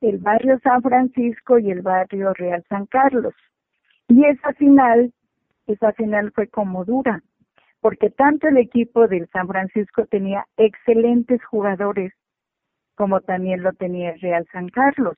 el 0.00 0.18
barrio 0.18 0.58
San 0.62 0.82
Francisco 0.82 1.58
y 1.58 1.70
el 1.70 1.82
barrio 1.82 2.32
Real 2.34 2.64
San 2.68 2.86
Carlos. 2.86 3.34
Y 4.08 4.24
esa 4.24 4.52
final, 4.52 5.12
esa 5.66 5.92
final 5.92 6.30
fue 6.32 6.48
como 6.48 6.84
dura, 6.84 7.22
porque 7.80 8.10
tanto 8.10 8.48
el 8.48 8.58
equipo 8.58 9.08
del 9.08 9.28
San 9.28 9.48
Francisco 9.48 10.06
tenía 10.06 10.44
excelentes 10.56 11.42
jugadores, 11.44 12.12
como 12.94 13.20
también 13.20 13.62
lo 13.62 13.72
tenía 13.72 14.10
el 14.10 14.20
Real 14.20 14.46
San 14.52 14.68
Carlos. 14.68 15.16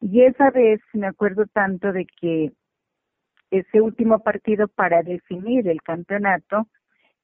Y 0.00 0.22
esa 0.22 0.50
vez 0.50 0.80
me 0.92 1.06
acuerdo 1.06 1.46
tanto 1.46 1.92
de 1.92 2.06
que 2.06 2.52
ese 3.50 3.80
último 3.80 4.20
partido 4.20 4.68
para 4.68 5.02
definir 5.02 5.68
el 5.68 5.82
campeonato, 5.82 6.68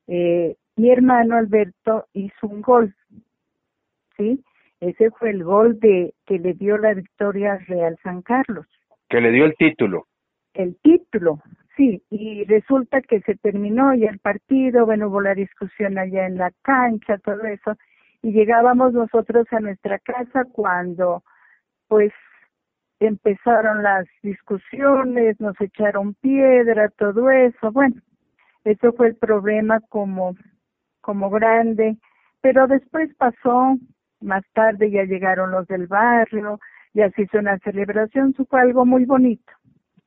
eh, 0.06 0.56
mi 0.76 0.90
hermano 0.90 1.36
Alberto 1.36 2.06
hizo 2.12 2.46
un 2.46 2.62
gol, 2.62 2.94
¿sí? 4.16 4.42
Ese 4.80 5.10
fue 5.12 5.30
el 5.30 5.44
gol 5.44 5.78
de 5.78 6.14
que 6.26 6.38
le 6.38 6.54
dio 6.54 6.76
la 6.78 6.94
victoria 6.94 7.58
Real 7.68 7.96
San 8.02 8.22
Carlos. 8.22 8.66
Que 9.08 9.20
le 9.20 9.30
dio 9.30 9.44
el 9.44 9.54
título. 9.54 10.06
El 10.52 10.76
título, 10.82 11.40
sí, 11.76 12.02
y 12.10 12.44
resulta 12.44 13.00
que 13.02 13.20
se 13.20 13.34
terminó 13.36 13.94
ya 13.94 14.10
el 14.10 14.18
partido, 14.18 14.86
bueno, 14.86 15.08
hubo 15.08 15.20
la 15.20 15.34
discusión 15.34 15.98
allá 15.98 16.26
en 16.26 16.38
la 16.38 16.52
cancha, 16.62 17.18
todo 17.18 17.42
eso, 17.44 17.76
y 18.22 18.32
llegábamos 18.32 18.92
nosotros 18.92 19.46
a 19.52 19.60
nuestra 19.60 19.98
casa 19.98 20.44
cuando, 20.52 21.22
pues, 21.88 22.12
empezaron 23.00 23.82
las 23.82 24.06
discusiones, 24.22 25.40
nos 25.40 25.60
echaron 25.60 26.14
piedra, 26.14 26.88
todo 26.90 27.30
eso, 27.30 27.72
bueno, 27.72 27.96
eso 28.64 28.92
fue 28.92 29.08
el 29.08 29.16
problema 29.16 29.80
como, 29.88 30.34
como 31.00 31.30
grande, 31.30 31.96
pero 32.40 32.66
después 32.66 33.14
pasó, 33.16 33.76
más 34.20 34.44
tarde 34.52 34.90
ya 34.90 35.04
llegaron 35.04 35.50
los 35.50 35.66
del 35.66 35.86
barrio, 35.86 36.58
ya 36.94 37.10
se 37.10 37.22
hizo 37.22 37.38
una 37.38 37.58
celebración, 37.58 38.34
fue 38.34 38.60
algo 38.60 38.86
muy 38.86 39.04
bonito. 39.04 39.52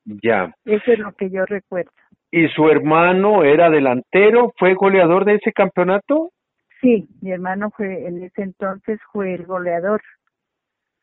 Ya. 0.05 0.53
Eso 0.65 0.91
es 0.91 0.99
lo 0.99 1.11
que 1.13 1.29
yo 1.29 1.45
recuerdo. 1.45 1.91
¿Y 2.31 2.47
su 2.49 2.69
hermano 2.69 3.43
era 3.43 3.69
delantero? 3.69 4.53
¿Fue 4.57 4.73
goleador 4.73 5.25
de 5.25 5.35
ese 5.35 5.51
campeonato? 5.51 6.31
Sí, 6.81 7.07
mi 7.21 7.31
hermano 7.31 7.71
fue, 7.71 8.07
en 8.07 8.23
ese 8.23 8.43
entonces 8.43 8.99
fue 9.11 9.33
el 9.33 9.45
goleador 9.45 10.01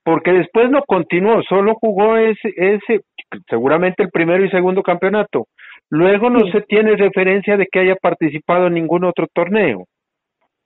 porque 0.04 0.32
después 0.32 0.70
no 0.70 0.82
continuó, 0.87 1.42
solo 1.42 1.75
jugó 1.75 2.16
ese, 2.16 2.52
ese, 2.56 3.00
seguramente 3.49 4.02
el 4.02 4.11
primero 4.11 4.44
y 4.44 4.50
segundo 4.50 4.82
campeonato. 4.82 5.46
Luego 5.90 6.30
no 6.30 6.46
se 6.52 6.61
tiene 6.62 6.96
referencia 6.96 7.56
de 7.56 7.66
que 7.70 7.80
haya 7.80 7.96
participado 7.96 8.66
en 8.66 8.75
ningún 8.75 9.04
otro 9.04 9.26
torneo. 9.32 9.84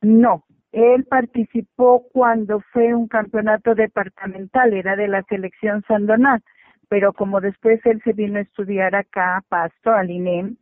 No, 0.03 0.45
él 0.73 1.05
participó 1.09 2.05
cuando 2.13 2.61
fue 2.73 2.95
un 2.95 3.09
campeonato 3.09 3.75
departamental, 3.75 4.75
era 4.75 4.97
de 4.97 5.09
la 5.09 5.23
selección 5.23 5.83
Sandoná, 5.89 6.41
pero 6.89 7.13
como 7.13 7.41
después 7.41 7.81
él 7.85 8.01
se 8.05 8.13
vino 8.13 8.39
a 8.39 8.43
estudiar 8.43 8.95
acá 8.95 9.37
a 9.37 9.43
Pasto, 9.49 9.93
al 9.93 10.11
INEM, 10.11 10.57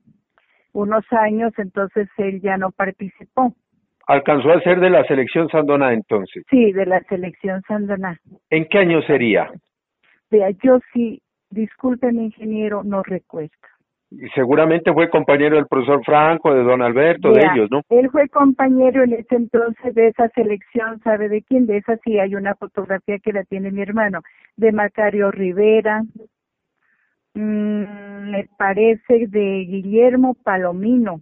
unos 0.72 1.04
años, 1.10 1.52
entonces 1.56 2.08
él 2.18 2.40
ya 2.42 2.56
no 2.56 2.70
participó. 2.70 3.54
¿Alcanzó 4.06 4.50
a 4.52 4.60
ser 4.60 4.80
de 4.80 4.90
la 4.90 5.04
selección 5.04 5.48
Sandoná 5.48 5.92
entonces? 5.92 6.44
Sí, 6.48 6.72
de 6.72 6.86
la 6.86 7.00
selección 7.04 7.62
Sandoná. 7.66 8.18
¿En 8.50 8.66
qué 8.66 8.78
año 8.78 9.02
sería? 9.02 9.50
Vea, 10.30 10.50
yo 10.62 10.78
sí, 10.92 11.20
disculpen 11.50 12.20
ingeniero, 12.20 12.82
no 12.84 13.02
recuerdo 13.02 13.56
seguramente 14.34 14.92
fue 14.92 15.10
compañero 15.10 15.56
del 15.56 15.66
profesor 15.66 16.02
Franco, 16.04 16.54
de 16.54 16.62
don 16.62 16.82
Alberto, 16.82 17.32
de 17.32 17.40
ellos, 17.40 17.68
¿no? 17.70 17.82
Él 17.88 18.08
fue 18.10 18.28
compañero 18.28 19.02
en 19.04 19.14
ese 19.14 19.34
entonces 19.34 19.94
de 19.94 20.08
esa 20.08 20.28
selección, 20.30 21.00
¿sabe 21.02 21.28
de 21.28 21.42
quién? 21.42 21.66
De 21.66 21.78
esa 21.78 21.96
sí 22.04 22.18
hay 22.18 22.34
una 22.34 22.54
fotografía 22.54 23.18
que 23.18 23.32
la 23.32 23.44
tiene 23.44 23.70
mi 23.70 23.82
hermano, 23.82 24.22
de 24.56 24.72
Macario 24.72 25.30
Rivera, 25.30 26.02
mm, 27.34 28.30
me 28.30 28.48
parece 28.56 29.26
de 29.26 29.64
Guillermo 29.68 30.34
Palomino. 30.34 31.20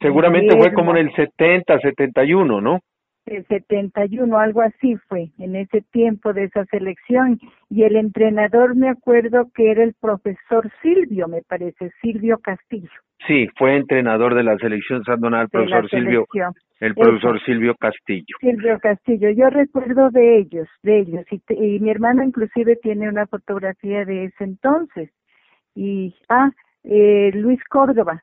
Seguramente 0.00 0.56
fue 0.56 0.72
como 0.72 0.92
en 0.92 1.08
el 1.08 1.14
70, 1.14 1.78
71, 1.80 2.60
¿no? 2.60 2.80
el 3.26 3.44
71, 3.46 4.38
algo 4.38 4.62
así 4.62 4.96
fue, 5.08 5.30
en 5.38 5.56
ese 5.56 5.82
tiempo 5.92 6.32
de 6.32 6.44
esa 6.44 6.64
selección. 6.66 7.38
Y 7.68 7.82
el 7.82 7.96
entrenador 7.96 8.76
me 8.76 8.88
acuerdo 8.88 9.50
que 9.54 9.70
era 9.70 9.82
el 9.82 9.94
profesor 10.00 10.70
Silvio, 10.80 11.26
me 11.28 11.42
parece, 11.42 11.90
Silvio 12.00 12.38
Castillo. 12.38 12.90
Sí, 13.26 13.48
fue 13.56 13.76
entrenador 13.76 14.34
de 14.34 14.44
la 14.44 14.56
selección 14.58 15.02
sandonal, 15.04 15.48
profesor 15.48 15.88
Silvio, 15.88 16.26
el 16.80 16.94
profesor 16.94 17.42
Silvio 17.44 17.74
Castillo. 17.74 18.36
Silvio 18.40 18.78
Castillo, 18.78 19.30
yo 19.30 19.50
recuerdo 19.50 20.10
de 20.10 20.38
ellos, 20.38 20.68
de 20.82 21.00
ellos, 21.00 21.24
y, 21.30 21.40
y 21.48 21.80
mi 21.80 21.90
hermana 21.90 22.24
inclusive 22.24 22.76
tiene 22.76 23.08
una 23.08 23.26
fotografía 23.26 24.04
de 24.04 24.26
ese 24.26 24.44
entonces. 24.44 25.10
Y, 25.74 26.14
ah, 26.28 26.50
eh, 26.84 27.30
Luis 27.34 27.62
Córdoba, 27.64 28.22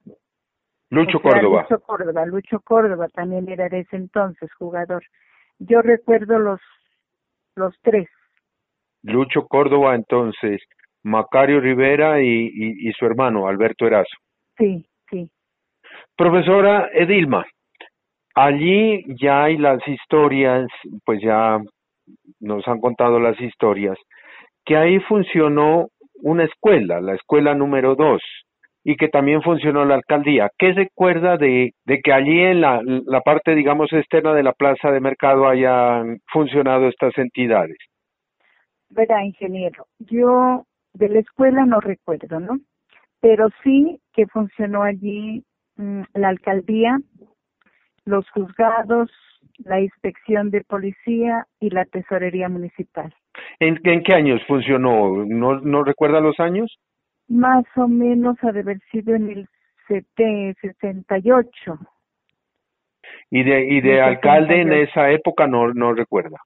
Lucho 0.90 1.20
Córdoba. 1.20 1.66
Lucho 1.70 1.84
Córdoba, 1.84 2.25
Lucho 2.25 2.60
Córdoba 2.62 3.08
también 3.10 3.50
era 3.50 3.70
de 3.70 3.80
ese 3.80 3.96
entonces 3.96 4.52
jugador. 4.54 5.04
Yo 5.60 5.82
recuerdo 5.82 6.40
los 6.40 6.60
los 7.56 7.75
tres. 7.82 8.10
Lucho 9.04 9.48
Córdoba 9.48 9.96
entonces, 9.96 10.62
Macario 11.04 11.60
Rivera 11.60 12.22
y, 12.22 12.50
y, 12.54 12.92
su 12.94 13.06
hermano 13.06 13.48
Alberto 13.48 13.86
Erazo. 13.86 14.16
Sí, 14.58 14.86
sí. 15.10 15.30
Profesora 16.16 16.90
Edilma, 16.94 17.46
allí 18.36 19.04
ya 19.22 19.44
hay 19.44 19.58
las 19.58 19.86
historias, 19.88 20.68
pues 21.06 21.22
ya 21.22 21.60
nos 22.40 22.68
han 22.68 22.80
contado 22.80 23.20
las 23.20 23.40
historias, 23.42 23.98
que 24.66 24.78
ahí 24.78 25.00
funcionó 25.02 25.88
una 26.22 26.46
escuela, 26.46 27.02
la 27.02 27.16
escuela 27.16 27.54
número 27.54 27.96
dos, 27.96 28.22
y 28.84 28.96
que 28.98 29.08
también 29.08 29.42
funcionó 29.42 29.86
la 29.86 29.96
alcaldía. 29.96 30.50
¿Qué 30.58 30.74
recuerda 30.74 31.38
de, 31.38 31.74
de 31.86 32.02
que 32.02 32.12
allí 32.12 32.40
en 32.40 32.62
la, 32.62 32.82
la 32.84 33.22
parte, 33.22 33.56
digamos, 33.56 33.92
externa 33.94 34.34
de 34.34 34.44
la 34.44 34.54
plaza 34.54 34.92
de 34.92 35.00
mercado 35.00 35.48
hayan 35.48 36.20
funcionado 36.32 36.88
estas 36.88 37.18
entidades? 37.18 37.78
Verá, 38.90 39.24
ingeniero, 39.24 39.88
yo 40.00 40.66
de 40.94 41.10
la 41.10 41.20
escuela 41.20 41.66
no 41.66 41.80
recuerdo, 41.80 42.40
¿no? 42.40 42.60
Pero 43.22 43.48
sí 43.63 44.00
que 44.13 44.28
funcionó 44.28 44.84
allí 44.84 45.44
mm, 45.78 46.02
la 46.13 46.30
alcaldía, 46.30 47.00
los 48.06 48.30
juzgados, 48.32 49.10
la 49.63 49.80
inspección 49.80 50.52
de 50.52 50.62
policía 50.62 51.46
y 51.60 51.70
la 51.70 51.86
tesorería 51.86 52.50
municipal. 52.50 53.13
¿En, 53.60 53.80
en 53.84 54.04
qué 54.04 54.13
años 54.13 54.42
funcionó? 54.48 55.26
¿No, 55.26 55.60
¿No 55.62 55.84
recuerda 55.84 56.19
los 56.19 56.39
años? 56.39 56.78
Más 57.28 57.66
o 57.76 57.88
menos 57.88 58.38
ha 58.42 58.52
de 58.52 58.60
haber 58.62 58.80
sido 58.92 59.16
en 59.16 59.30
el 59.30 59.48
68. 59.88 61.80
¿Y 63.30 63.44
de, 63.44 63.66
y 63.66 63.82
de 63.82 64.02
alcalde 64.02 64.62
en 64.62 64.74
esa 64.74 65.12
época 65.12 65.48
no, 65.48 65.74
no 65.74 65.94
recuerda? 65.94 66.38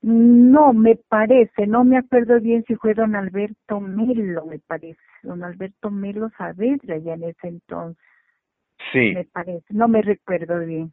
No, 0.00 0.72
me 0.72 0.96
parece, 0.96 1.66
no 1.66 1.84
me 1.84 1.98
acuerdo 1.98 2.40
bien 2.40 2.64
si 2.66 2.76
fue 2.76 2.94
don 2.94 3.16
Alberto 3.16 3.80
Melo, 3.80 4.46
me 4.46 4.60
parece, 4.60 5.00
don 5.22 5.42
Alberto 5.42 5.90
Melo 5.90 6.30
Saavedra 6.38 6.98
ya 6.98 7.14
en 7.14 7.24
ese 7.24 7.48
entonces. 7.48 8.02
Sí. 8.92 9.12
Me 9.12 9.24
parece, 9.24 9.66
no 9.70 9.88
me 9.88 10.02
recuerdo 10.02 10.60
bien. 10.60 10.90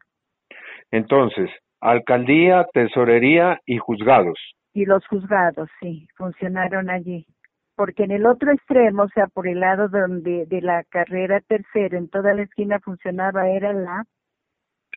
Entonces, 0.90 1.48
alcaldía, 1.80 2.66
tesorería 2.72 3.60
y 3.64 3.78
juzgados. 3.78 4.38
Y 4.74 4.84
los 4.84 5.06
juzgados, 5.06 5.70
sí, 5.80 6.08
funcionaron 6.16 6.90
allí 6.90 7.26
porque 7.76 8.04
en 8.04 8.10
el 8.10 8.26
otro 8.26 8.50
extremo, 8.50 9.04
o 9.04 9.08
sea, 9.08 9.26
por 9.26 9.46
el 9.46 9.60
lado 9.60 9.88
donde 9.88 10.46
de 10.46 10.60
la 10.62 10.82
carrera 10.84 11.40
tercera, 11.40 11.96
en 11.96 12.08
toda 12.08 12.34
la 12.34 12.42
esquina 12.42 12.80
funcionaba, 12.80 13.48
era 13.48 13.72
la 13.72 14.04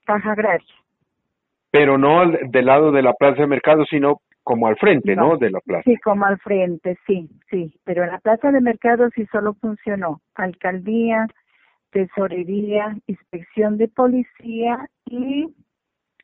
caja 0.05 0.31
agraria. 0.31 0.75
Pero 1.71 1.97
no 1.97 2.25
del 2.25 2.65
lado 2.65 2.91
de 2.91 3.03
la 3.03 3.13
plaza 3.13 3.41
de 3.41 3.47
mercado, 3.47 3.85
sino 3.85 4.21
como 4.43 4.67
al 4.67 4.77
frente, 4.77 5.15
¿no? 5.15 5.37
De 5.37 5.51
la 5.51 5.59
plaza. 5.59 5.83
Sí, 5.83 5.97
como 5.97 6.25
al 6.25 6.39
frente, 6.39 6.97
sí, 7.05 7.29
sí. 7.51 7.75
Pero 7.83 8.03
en 8.03 8.11
la 8.11 8.19
plaza 8.19 8.51
de 8.51 8.61
mercado 8.61 9.09
sí 9.13 9.27
solo 9.31 9.53
funcionó 9.53 10.21
alcaldía, 10.33 11.27
tesorería, 11.91 12.95
inspección 13.05 13.77
de 13.77 13.89
policía 13.89 14.87
y 15.05 15.53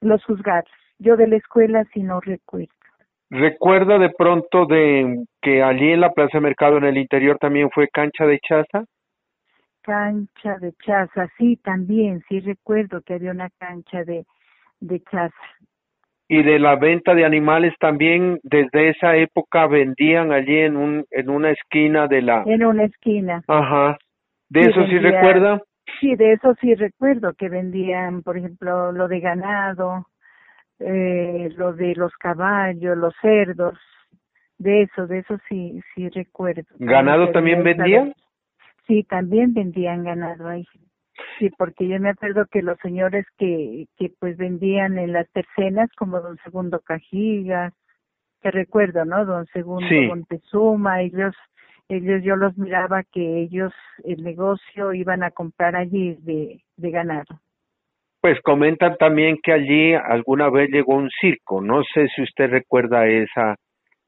los 0.01 0.23
juzgados. 0.25 0.69
Yo 0.97 1.17
de 1.17 1.27
la 1.27 1.35
escuela 1.35 1.83
sí 1.93 2.01
no 2.01 2.21
recuerdo. 2.21 2.73
¿Recuerda 3.37 3.99
de 3.99 4.11
pronto 4.17 4.65
de 4.65 5.25
que 5.41 5.61
allí 5.61 5.91
en 5.91 5.99
la 5.99 6.13
Plaza 6.13 6.37
de 6.37 6.41
Mercado 6.41 6.77
en 6.77 6.85
el 6.85 6.97
interior 6.97 7.37
también 7.37 7.69
fue 7.69 7.89
cancha 7.89 8.25
de 8.25 8.39
chaza? 8.39 8.85
Cancha 9.81 10.57
de 10.59 10.71
chaza, 10.85 11.27
sí, 11.37 11.57
también, 11.57 12.23
sí 12.29 12.39
recuerdo 12.39 13.01
que 13.01 13.15
había 13.15 13.31
una 13.31 13.49
cancha 13.59 14.05
de, 14.05 14.25
de 14.79 15.01
chaza. 15.11 15.35
Y 16.29 16.43
de 16.43 16.59
la 16.59 16.77
venta 16.77 17.13
de 17.13 17.25
animales 17.25 17.73
también 17.77 18.39
desde 18.43 18.91
esa 18.91 19.17
época 19.17 19.67
vendían 19.67 20.31
allí 20.31 20.57
en 20.57 20.77
un 20.77 21.05
en 21.11 21.29
una 21.29 21.51
esquina 21.51 22.07
de 22.07 22.21
la 22.21 22.43
En 22.45 22.65
una 22.65 22.85
esquina. 22.85 23.43
Ajá. 23.49 23.97
¿De 24.49 24.61
eso 24.61 24.85
sí 24.85 24.97
recuerda? 24.97 25.61
Sí, 25.99 26.15
de 26.15 26.33
eso 26.33 26.55
sí 26.61 26.73
recuerdo 26.73 27.33
que 27.33 27.49
vendían, 27.49 28.23
por 28.23 28.37
ejemplo, 28.37 28.93
lo 28.93 29.09
de 29.09 29.19
ganado, 29.19 30.05
eh, 30.79 31.49
lo 31.55 31.73
de 31.73 31.95
los 31.95 32.13
caballos, 32.17 32.97
los 32.97 33.13
cerdos, 33.21 33.77
de 34.57 34.83
eso, 34.83 35.07
de 35.07 35.19
eso 35.19 35.37
sí, 35.49 35.81
sí 35.93 36.09
recuerdo. 36.09 36.63
¿Ganado 36.79 37.31
también 37.31 37.63
vendían? 37.63 38.13
Sí, 38.87 39.03
también 39.03 39.53
vendían 39.53 40.03
ganado 40.03 40.47
ahí. 40.47 40.65
Sí, 41.39 41.49
porque 41.57 41.87
yo 41.87 41.99
me 41.99 42.09
acuerdo 42.09 42.45
que 42.47 42.61
los 42.61 42.77
señores 42.79 43.25
que, 43.37 43.87
que 43.97 44.11
pues 44.19 44.37
vendían 44.37 44.97
en 44.97 45.13
las 45.13 45.29
tercenas, 45.31 45.89
como 45.97 46.19
don 46.19 46.37
Segundo 46.43 46.79
Cajigas, 46.81 47.73
que 48.41 48.51
recuerdo, 48.51 49.05
¿no? 49.05 49.25
Don 49.25 49.45
Segundo 49.47 49.87
Montezuma, 50.07 51.01
ellos, 51.01 51.35
ellos 51.89 52.21
yo 52.23 52.35
los 52.35 52.57
miraba 52.57 53.03
que 53.03 53.39
ellos 53.41 53.73
el 54.03 54.23
negocio 54.23 54.93
iban 54.93 55.23
a 55.23 55.31
comprar 55.31 55.75
allí 55.75 56.15
de, 56.21 56.63
de 56.77 56.91
ganado. 56.91 57.39
Pues 58.25 58.41
comentan 58.41 58.97
también 58.97 59.37
que 59.43 59.51
allí 59.51 59.93
alguna 59.93 60.49
vez 60.49 60.71
llegó 60.71 60.95
un 60.95 61.11
circo. 61.21 61.61
No 61.61 61.83
sé 61.93 62.07
si 62.07 62.23
usted 62.23 62.49
recuerda 62.49 63.05
esa, 63.05 63.53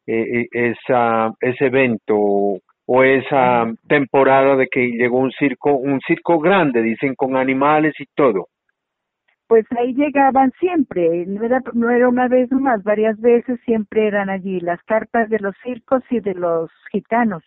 eh, 0.07 0.39
eh, 0.39 0.47
esa, 0.51 1.29
ese 1.39 1.67
evento 1.67 2.15
o 2.15 3.03
esa 3.03 3.71
temporada 3.87 4.55
de 4.55 4.69
que 4.71 4.87
llegó 4.87 5.19
un 5.19 5.29
circo, 5.33 5.75
un 5.75 5.99
circo 5.99 6.39
grande, 6.39 6.81
dicen, 6.81 7.13
con 7.13 7.37
animales 7.37 7.93
y 7.99 8.05
todo. 8.15 8.47
Pues 9.45 9.67
ahí 9.77 9.93
llegaban 9.93 10.51
siempre, 10.59 11.27
no 11.27 11.43
era, 11.43 11.61
no 11.73 11.91
era 11.91 12.09
una 12.09 12.27
vez 12.27 12.51
más, 12.51 12.83
varias 12.83 13.21
veces 13.21 13.59
siempre 13.65 14.07
eran 14.07 14.31
allí 14.31 14.59
las 14.61 14.81
carpas 14.85 15.29
de 15.29 15.37
los 15.37 15.55
circos 15.61 16.01
y 16.09 16.21
de 16.21 16.33
los 16.33 16.71
gitanos. 16.91 17.43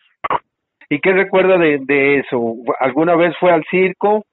¿Y 0.89 1.01
qué 1.01 1.15
recuerda 1.15 1.59
de, 1.59 1.81
de 1.85 2.21
eso? 2.21 2.55
¿Alguna 2.79 3.17
vez 3.17 3.35
fue 3.41 3.51
al 3.51 3.65
circo? 3.69 4.25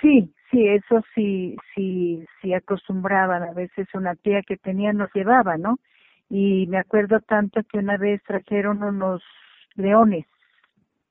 Sí, 0.00 0.32
Sí, 0.50 0.66
eso 0.68 1.02
sí, 1.14 1.56
sí, 1.74 2.24
sí 2.40 2.54
acostumbraban. 2.54 3.42
A 3.42 3.52
veces 3.52 3.86
una 3.94 4.14
tía 4.14 4.42
que 4.42 4.56
tenía 4.56 4.92
nos 4.92 5.12
llevaba, 5.12 5.56
¿no? 5.56 5.78
Y 6.28 6.66
me 6.68 6.78
acuerdo 6.78 7.20
tanto 7.20 7.62
que 7.64 7.78
una 7.78 7.96
vez 7.96 8.22
trajeron 8.24 8.82
unos 8.82 9.22
leones, 9.74 10.26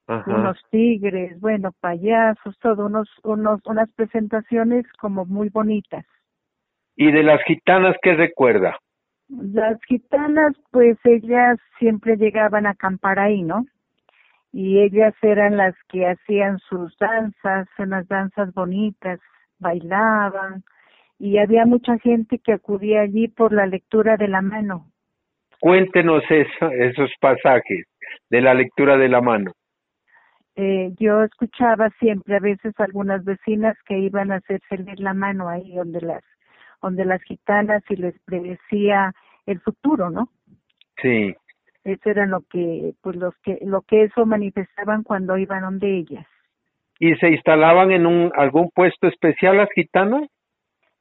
unos 0.07 0.57
tigres, 0.69 1.39
bueno, 1.39 1.71
payasos, 1.79 2.57
todo, 2.59 2.85
unos, 2.85 3.09
unos, 3.23 3.61
unas 3.65 3.91
presentaciones 3.93 4.85
como 4.99 5.25
muy 5.25 5.49
bonitas. 5.49 6.05
¿Y 6.95 7.11
de 7.11 7.23
las 7.23 7.41
gitanas 7.43 7.95
qué 8.01 8.13
recuerda? 8.13 8.77
Las 9.27 9.81
gitanas, 9.87 10.53
pues 10.71 10.97
ellas 11.03 11.57
siempre 11.79 12.15
llegaban 12.15 12.65
a 12.65 12.71
acampar 12.71 13.19
ahí, 13.19 13.41
¿no? 13.41 13.65
Y 14.57 14.79
ellas 14.79 15.13
eran 15.21 15.57
las 15.57 15.75
que 15.89 16.07
hacían 16.07 16.59
sus 16.59 16.97
danzas, 16.97 17.67
unas 17.77 18.07
danzas 18.07 18.53
bonitas, 18.53 19.19
bailaban 19.59 20.63
y 21.19 21.39
había 21.39 21.65
mucha 21.65 21.99
gente 21.99 22.39
que 22.39 22.53
acudía 22.53 23.01
allí 23.01 23.27
por 23.27 23.51
la 23.51 23.65
lectura 23.65 24.15
de 24.15 24.29
la 24.29 24.41
mano. 24.41 24.85
Cuéntenos 25.59 26.23
eso, 26.29 26.71
esos 26.71 27.11
pasajes 27.19 27.83
de 28.29 28.39
la 28.39 28.53
lectura 28.53 28.95
de 28.95 29.09
la 29.09 29.19
mano. 29.19 29.51
Eh, 30.55 30.93
yo 31.01 31.23
escuchaba 31.23 31.89
siempre 31.99 32.37
a 32.37 32.39
veces 32.39 32.73
algunas 32.77 33.25
vecinas 33.25 33.75
que 33.85 33.99
iban 33.99 34.31
a 34.31 34.37
hacerse 34.37 34.77
leer 34.77 35.01
la 35.01 35.13
mano 35.13 35.49
ahí 35.49 35.75
donde 35.75 35.99
las 35.99 36.23
donde 36.81 37.03
las 37.03 37.21
gitanas 37.23 37.83
y 37.89 37.97
les 37.97 38.17
predecía 38.23 39.11
el 39.47 39.59
futuro, 39.59 40.09
¿no? 40.09 40.29
Sí. 41.01 41.35
Eso 41.85 42.09
era 42.09 42.25
lo 42.25 42.41
que 42.49 42.93
pues 43.01 43.15
los 43.15 43.35
que 43.43 43.59
lo 43.61 43.81
que 43.83 44.03
eso 44.03 44.25
manifestaban 44.25 45.03
cuando 45.03 45.37
iban 45.37 45.61
donde 45.61 45.99
ellas. 45.99 46.25
¿Y 46.99 47.15
se 47.15 47.29
instalaban 47.29 47.91
en 47.91 48.07
un 48.07 48.31
algún 48.35 48.71
puesto 48.71 49.07
especial 49.07 49.57
las 49.57 49.69
gitanas? 49.71 50.27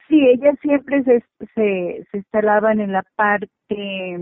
Sí, 0.09 0.21
ellas 0.29 0.59
siempre 0.61 1.03
se, 1.05 1.25
se, 1.55 2.05
se 2.11 2.19
instalaban 2.19 2.81
en 2.81 2.93
la 2.93 3.03
parte, 3.17 4.19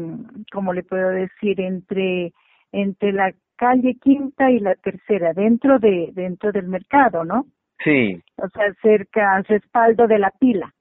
como 0.53 0.73
le 0.73 0.85
puedo 0.85 1.09
decir, 1.09 1.61
entre 1.61 2.33
entre 2.71 3.13
la 3.13 3.33
calle 3.57 3.97
Quinta 4.01 4.51
y 4.51 4.61
la 4.61 4.77
Tercera, 4.77 5.33
dentro 5.33 5.81
de 5.81 6.11
dentro 6.13 6.53
del 6.53 6.69
mercado, 6.69 7.25
¿no? 7.25 7.47
Sí. 7.83 8.23
O 8.37 8.49
sea, 8.51 8.73
cerca, 8.81 9.35
a 9.37 9.43
su 9.43 9.55
espaldo 9.55 10.07
de 10.07 10.21
la 10.21 10.31
pila. 10.31 10.73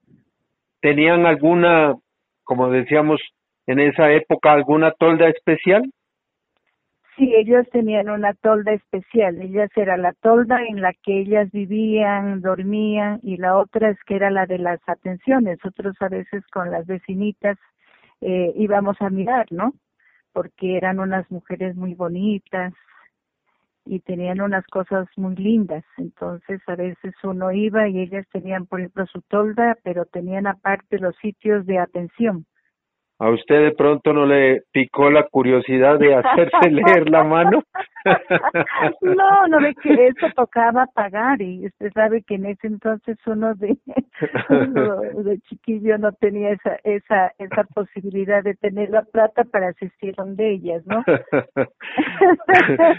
¿Tenían 0.79 1.25
alguna, 1.25 1.95
como 2.43 2.69
decíamos 2.69 3.19
en 3.71 3.79
esa 3.79 4.11
época, 4.11 4.51
alguna 4.51 4.91
tolda 4.91 5.29
especial? 5.29 5.83
Sí, 7.17 7.33
ellos 7.35 7.67
tenían 7.71 8.09
una 8.09 8.33
tolda 8.33 8.71
especial. 8.73 9.41
Ellas 9.41 9.69
era 9.75 9.97
la 9.97 10.13
tolda 10.13 10.63
en 10.65 10.81
la 10.81 10.93
que 10.93 11.19
ellas 11.19 11.51
vivían, 11.51 12.41
dormían 12.41 13.19
y 13.21 13.37
la 13.37 13.57
otra 13.57 13.89
es 13.89 13.97
que 14.05 14.15
era 14.15 14.31
la 14.31 14.45
de 14.45 14.57
las 14.57 14.79
atenciones. 14.87 15.59
Nosotros 15.63 15.95
a 15.99 16.07
veces 16.07 16.43
con 16.47 16.71
las 16.71 16.85
vecinitas 16.87 17.57
eh, 18.21 18.53
íbamos 18.55 18.95
a 19.01 19.09
mirar, 19.09 19.45
¿no? 19.51 19.73
Porque 20.33 20.77
eran 20.77 20.99
unas 20.99 21.29
mujeres 21.29 21.75
muy 21.75 21.95
bonitas 21.95 22.73
y 23.85 23.99
tenían 23.99 24.41
unas 24.41 24.65
cosas 24.67 25.07
muy 25.17 25.35
lindas. 25.35 25.83
Entonces 25.97 26.61
a 26.67 26.75
veces 26.75 27.13
uno 27.23 27.51
iba 27.51 27.89
y 27.89 27.99
ellas 27.99 28.25
tenían, 28.31 28.65
por 28.67 28.79
ejemplo, 28.79 29.05
su 29.07 29.21
tolda, 29.23 29.77
pero 29.83 30.05
tenían 30.05 30.47
aparte 30.47 30.97
los 30.97 31.15
sitios 31.17 31.65
de 31.65 31.77
atención 31.77 32.45
¿A 33.21 33.29
usted 33.29 33.65
de 33.65 33.71
pronto 33.73 34.13
no 34.13 34.25
le 34.25 34.63
picó 34.71 35.11
la 35.11 35.27
curiosidad 35.29 35.99
de 35.99 36.15
hacerse 36.15 36.71
leer 36.71 37.07
la 37.07 37.23
mano? 37.23 37.61
no, 39.01 39.47
no 39.47 39.59
ve 39.61 39.75
que 39.75 40.07
eso 40.07 40.25
tocaba 40.35 40.87
pagar 40.87 41.39
y 41.39 41.67
usted 41.67 41.91
sabe 41.93 42.23
que 42.23 42.33
en 42.33 42.47
ese 42.47 42.65
entonces 42.65 43.19
uno 43.27 43.53
de 43.53 43.77
de 45.23 45.39
chiquillo 45.41 45.99
no 45.99 46.11
tenía 46.13 46.49
esa 46.53 46.77
esa 46.83 47.31
esa 47.37 47.63
posibilidad 47.75 48.41
de 48.41 48.55
tener 48.55 48.89
la 48.89 49.03
plata 49.03 49.43
para 49.43 49.67
asistir 49.67 50.15
donde 50.15 50.53
ellas, 50.53 50.81
¿no? 50.87 51.03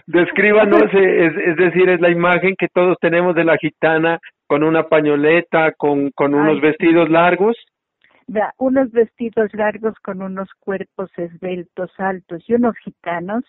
Descríbanos, 0.07 0.85
es, 0.85 1.37
es 1.37 1.57
decir, 1.57 1.89
es 1.89 2.01
la 2.01 2.11
imagen 2.11 2.55
que 2.57 2.69
todos 2.73 2.97
tenemos 3.01 3.35
de 3.35 3.43
la 3.43 3.57
gitana 3.57 4.21
con 4.47 4.63
una 4.63 4.85
pañoleta, 4.85 5.73
con 5.73 6.13
con 6.13 6.33
unos 6.33 6.61
vestidos 6.61 7.11
largos 7.11 7.57
unos 8.59 8.91
vestidos 8.93 9.53
largos 9.55 9.95
con 10.01 10.23
unos 10.23 10.49
cuerpos 10.61 11.11
esbeltos, 11.17 11.91
altos 11.99 12.43
y 12.49 12.55
unos 12.55 12.77
gitanos, 12.79 13.45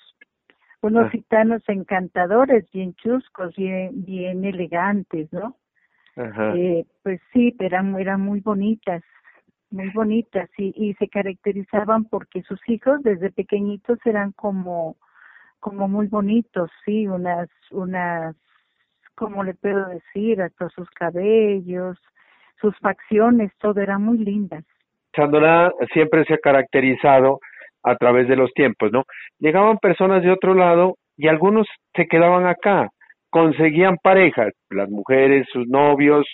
unos 0.81 1.05
ah. 1.05 1.09
gitanos 1.09 1.61
encantadores, 1.67 2.69
bien 2.71 2.93
chuscos, 2.95 3.55
bien, 3.55 4.03
bien 4.03 4.43
elegantes, 4.43 5.31
¿no? 5.31 5.57
Eh, 6.15 6.85
pues 7.01 7.19
sí, 7.31 7.55
eran, 7.59 7.99
eran 7.99 8.21
muy 8.21 8.39
bonitas, 8.39 9.03
muy 9.71 9.89
bonitas 9.89 10.49
y, 10.57 10.73
y 10.75 10.93
se 10.95 11.07
caracterizaban 11.07 12.05
porque 12.05 12.43
sus 12.43 12.59
hijos 12.69 13.01
desde 13.01 13.31
pequeñitos 13.31 13.97
eran 14.05 14.31
como, 14.33 14.97
como 15.59 15.87
muy 15.87 16.07
bonitos, 16.07 16.69
sí, 16.85 17.07
unas, 17.07 17.49
unas, 17.71 18.35
¿cómo 19.15 19.43
le 19.43 19.55
puedo 19.55 19.87
decir? 19.87 20.41
Hasta 20.41 20.69
sus 20.69 20.89
cabellos, 20.91 21.97
sus 22.61 22.77
facciones, 22.79 23.51
todo 23.59 23.81
era 23.81 23.97
muy 23.97 24.19
lindas. 24.19 24.63
Chandona 25.15 25.71
siempre 25.93 26.26
se 26.26 26.36
ha 26.36 26.38
caracterizado 26.38 27.39
a 27.84 27.95
través 27.95 28.28
de 28.28 28.36
los 28.36 28.52
tiempos, 28.54 28.91
¿no? 28.91 29.04
Llegaban 29.39 29.78
personas 29.78 30.23
de 30.23 30.32
otro 30.32 30.54
lado 30.54 30.95
y 31.17 31.28
algunos 31.28 31.67
se 31.95 32.08
quedaban 32.08 32.47
acá, 32.47 32.89
conseguían 33.30 33.97
parejas, 34.02 34.54
las 34.69 34.89
mujeres, 34.89 35.47
sus 35.52 35.67
novios, 35.67 36.26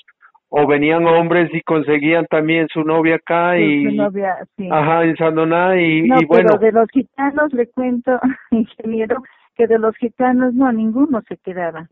o 0.49 0.65
venían 0.67 1.05
hombres 1.05 1.49
y 1.53 1.61
conseguían 1.61 2.25
también 2.25 2.67
su 2.73 2.83
novia 2.83 3.15
acá 3.15 3.57
y 3.57 3.85
su 3.85 3.95
novia, 3.95 4.35
sí. 4.57 4.67
ajá 4.71 5.03
en 5.03 5.15
Sandoná 5.15 5.79
y, 5.79 6.01
no, 6.01 6.19
y 6.19 6.25
bueno 6.25 6.57
pero 6.59 6.59
de 6.59 6.71
los 6.71 6.89
gitanos 6.89 7.53
le 7.53 7.67
cuento 7.67 8.19
ingeniero 8.51 9.21
que 9.55 9.67
de 9.67 9.77
los 9.77 9.95
gitanos 9.97 10.55
no 10.55 10.71
ninguno 10.71 11.21
se 11.27 11.37
quedaba 11.37 11.87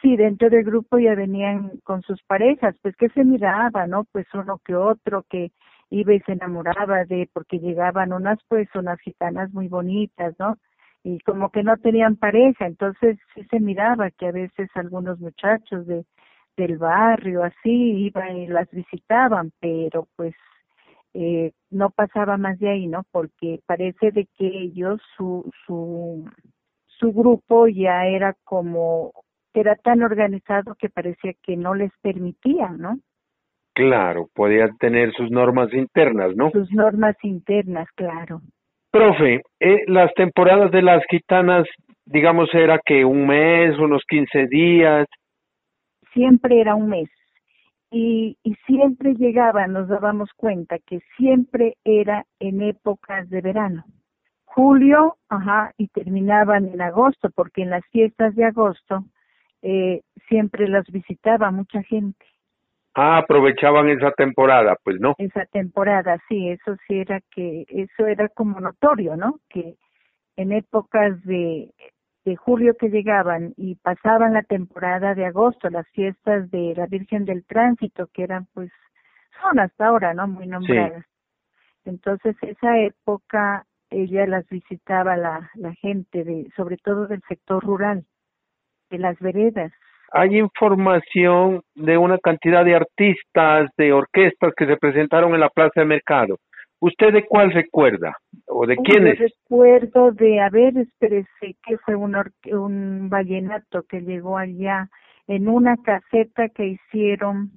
sí 0.00 0.16
dentro 0.16 0.48
del 0.50 0.62
grupo 0.62 0.98
ya 0.98 1.16
venían 1.16 1.72
con 1.82 2.02
sus 2.02 2.22
parejas 2.22 2.76
pues 2.80 2.94
que 2.96 3.08
se 3.08 3.24
miraba 3.24 3.88
no 3.88 4.04
pues 4.12 4.26
uno 4.34 4.60
que 4.64 4.76
otro 4.76 5.24
que 5.28 5.50
iba 5.90 6.14
y 6.14 6.20
se 6.20 6.32
enamoraba 6.32 7.04
de, 7.04 7.28
porque 7.32 7.58
llegaban 7.58 8.12
unas 8.12 8.38
pues 8.48 8.68
unas 8.74 9.00
gitanas 9.00 9.52
muy 9.52 9.68
bonitas, 9.68 10.34
¿no? 10.38 10.56
Y 11.04 11.20
como 11.20 11.50
que 11.50 11.62
no 11.62 11.76
tenían 11.76 12.16
pareja, 12.16 12.66
entonces 12.66 13.18
sí 13.34 13.44
se 13.50 13.60
miraba 13.60 14.10
que 14.10 14.26
a 14.26 14.32
veces 14.32 14.68
algunos 14.74 15.20
muchachos 15.20 15.86
de 15.86 16.04
del 16.56 16.78
barrio 16.78 17.44
así 17.44 17.70
iban 17.70 18.36
y 18.36 18.46
las 18.46 18.70
visitaban, 18.70 19.52
pero 19.60 20.08
pues 20.16 20.34
eh, 21.14 21.52
no 21.70 21.90
pasaba 21.90 22.36
más 22.36 22.58
de 22.58 22.70
ahí, 22.70 22.86
¿no? 22.86 23.04
Porque 23.10 23.60
parece 23.66 24.10
de 24.10 24.26
que 24.36 24.46
ellos, 24.46 25.00
su, 25.16 25.50
su, 25.66 26.28
su 26.86 27.12
grupo 27.12 27.68
ya 27.68 28.06
era 28.06 28.36
como, 28.44 29.12
era 29.54 29.76
tan 29.76 30.02
organizado 30.02 30.74
que 30.74 30.90
parecía 30.90 31.32
que 31.42 31.56
no 31.56 31.74
les 31.74 31.92
permitía, 32.02 32.68
¿no? 32.70 32.98
Claro, 33.76 34.30
podía 34.34 34.70
tener 34.80 35.12
sus 35.12 35.30
normas 35.30 35.70
internas, 35.74 36.34
¿no? 36.34 36.50
Sus 36.50 36.72
normas 36.72 37.14
internas, 37.22 37.86
claro. 37.94 38.40
Profe, 38.90 39.42
eh, 39.60 39.82
las 39.86 40.10
temporadas 40.14 40.70
de 40.70 40.80
las 40.80 41.04
gitanas, 41.10 41.66
digamos, 42.06 42.48
era 42.54 42.80
que 42.82 43.04
un 43.04 43.26
mes, 43.26 43.78
unos 43.78 44.02
15 44.08 44.46
días. 44.46 45.06
Siempre 46.14 46.58
era 46.58 46.74
un 46.74 46.88
mes. 46.88 47.10
Y, 47.90 48.38
y 48.42 48.54
siempre 48.66 49.14
llegaban, 49.14 49.74
nos 49.74 49.88
dábamos 49.88 50.30
cuenta 50.34 50.78
que 50.78 51.00
siempre 51.18 51.74
era 51.84 52.24
en 52.40 52.62
épocas 52.62 53.28
de 53.28 53.42
verano. 53.42 53.84
Julio, 54.46 55.16
ajá, 55.28 55.72
y 55.76 55.88
terminaban 55.88 56.64
en 56.64 56.80
agosto, 56.80 57.28
porque 57.34 57.60
en 57.60 57.68
las 57.68 57.84
fiestas 57.92 58.34
de 58.36 58.46
agosto 58.46 59.04
eh, 59.60 60.00
siempre 60.30 60.66
las 60.66 60.86
visitaba 60.86 61.50
mucha 61.50 61.82
gente. 61.82 62.24
Ah, 62.98 63.18
aprovechaban 63.18 63.90
esa 63.90 64.10
temporada, 64.12 64.74
pues 64.82 64.98
no. 64.98 65.14
Esa 65.18 65.44
temporada, 65.44 66.18
sí, 66.28 66.48
eso 66.48 66.76
sí 66.86 66.98
era 66.98 67.20
que, 67.30 67.66
eso 67.68 68.06
era 68.06 68.26
como 68.30 68.58
notorio, 68.58 69.16
¿no? 69.16 69.38
Que 69.50 69.76
en 70.36 70.52
épocas 70.52 71.22
de, 71.24 71.74
de 72.24 72.36
julio 72.36 72.74
que 72.74 72.88
llegaban 72.88 73.52
y 73.58 73.74
pasaban 73.74 74.32
la 74.32 74.42
temporada 74.42 75.14
de 75.14 75.26
agosto, 75.26 75.68
las 75.68 75.86
fiestas 75.90 76.50
de 76.50 76.72
la 76.74 76.86
Virgen 76.86 77.26
del 77.26 77.44
Tránsito, 77.44 78.08
que 78.14 78.22
eran 78.22 78.46
pues, 78.54 78.70
son 79.42 79.58
hasta 79.58 79.88
ahora, 79.88 80.14
¿no? 80.14 80.26
Muy 80.26 80.46
nombradas. 80.46 81.04
Entonces 81.84 82.34
esa 82.40 82.78
época 82.78 83.66
ella 83.90 84.26
las 84.26 84.48
visitaba 84.48 85.18
la, 85.18 85.50
la 85.54 85.74
gente 85.74 86.24
de, 86.24 86.50
sobre 86.56 86.78
todo 86.78 87.06
del 87.06 87.22
sector 87.28 87.62
rural, 87.62 88.06
de 88.88 88.98
las 88.98 89.18
veredas, 89.20 89.72
hay 90.16 90.38
información 90.38 91.62
de 91.74 91.98
una 91.98 92.18
cantidad 92.18 92.64
de 92.64 92.74
artistas, 92.74 93.70
de 93.76 93.92
orquestas 93.92 94.52
que 94.56 94.66
se 94.66 94.76
presentaron 94.76 95.34
en 95.34 95.40
la 95.40 95.50
Plaza 95.50 95.80
de 95.80 95.86
Mercado. 95.86 96.36
¿Usted 96.80 97.12
de 97.12 97.24
cuál 97.24 97.52
recuerda? 97.52 98.16
¿O 98.46 98.66
de 98.66 98.76
quiénes? 98.76 99.18
recuerdo 99.18 100.12
de, 100.12 100.40
a 100.40 100.50
ver, 100.50 100.76
espérese, 100.76 101.56
que 101.66 101.78
fue 101.78 101.94
un, 101.94 102.14
un 102.52 103.08
vallenato 103.08 103.82
que 103.88 104.00
llegó 104.00 104.36
allá 104.36 104.88
en 105.26 105.48
una 105.48 105.76
caseta 105.76 106.48
que 106.50 106.66
hicieron. 106.66 107.50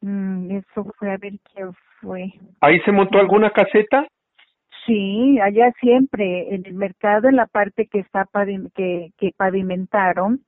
Mm, 0.00 0.50
eso 0.52 0.90
fue, 0.98 1.10
a 1.10 1.18
ver 1.18 1.34
quién 1.52 1.72
fue. 2.00 2.32
¿Ahí 2.60 2.80
se 2.80 2.92
montó 2.92 3.18
alguna 3.18 3.50
caseta? 3.50 4.06
Sí, 4.86 5.38
allá 5.40 5.72
siempre, 5.80 6.54
en 6.54 6.64
el 6.64 6.74
mercado, 6.74 7.28
en 7.28 7.36
la 7.36 7.46
parte 7.46 7.86
que 7.86 8.00
está 8.00 8.26
que, 8.74 9.10
que 9.18 9.30
pavimentaron, 9.36 10.40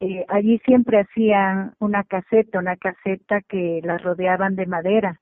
eh, 0.00 0.24
allí 0.28 0.58
siempre 0.64 1.00
hacían 1.00 1.72
una 1.78 2.04
caseta, 2.04 2.58
una 2.58 2.76
caseta 2.76 3.40
que 3.48 3.80
la 3.82 3.98
rodeaban 3.98 4.56
de 4.56 4.66
madera. 4.66 5.20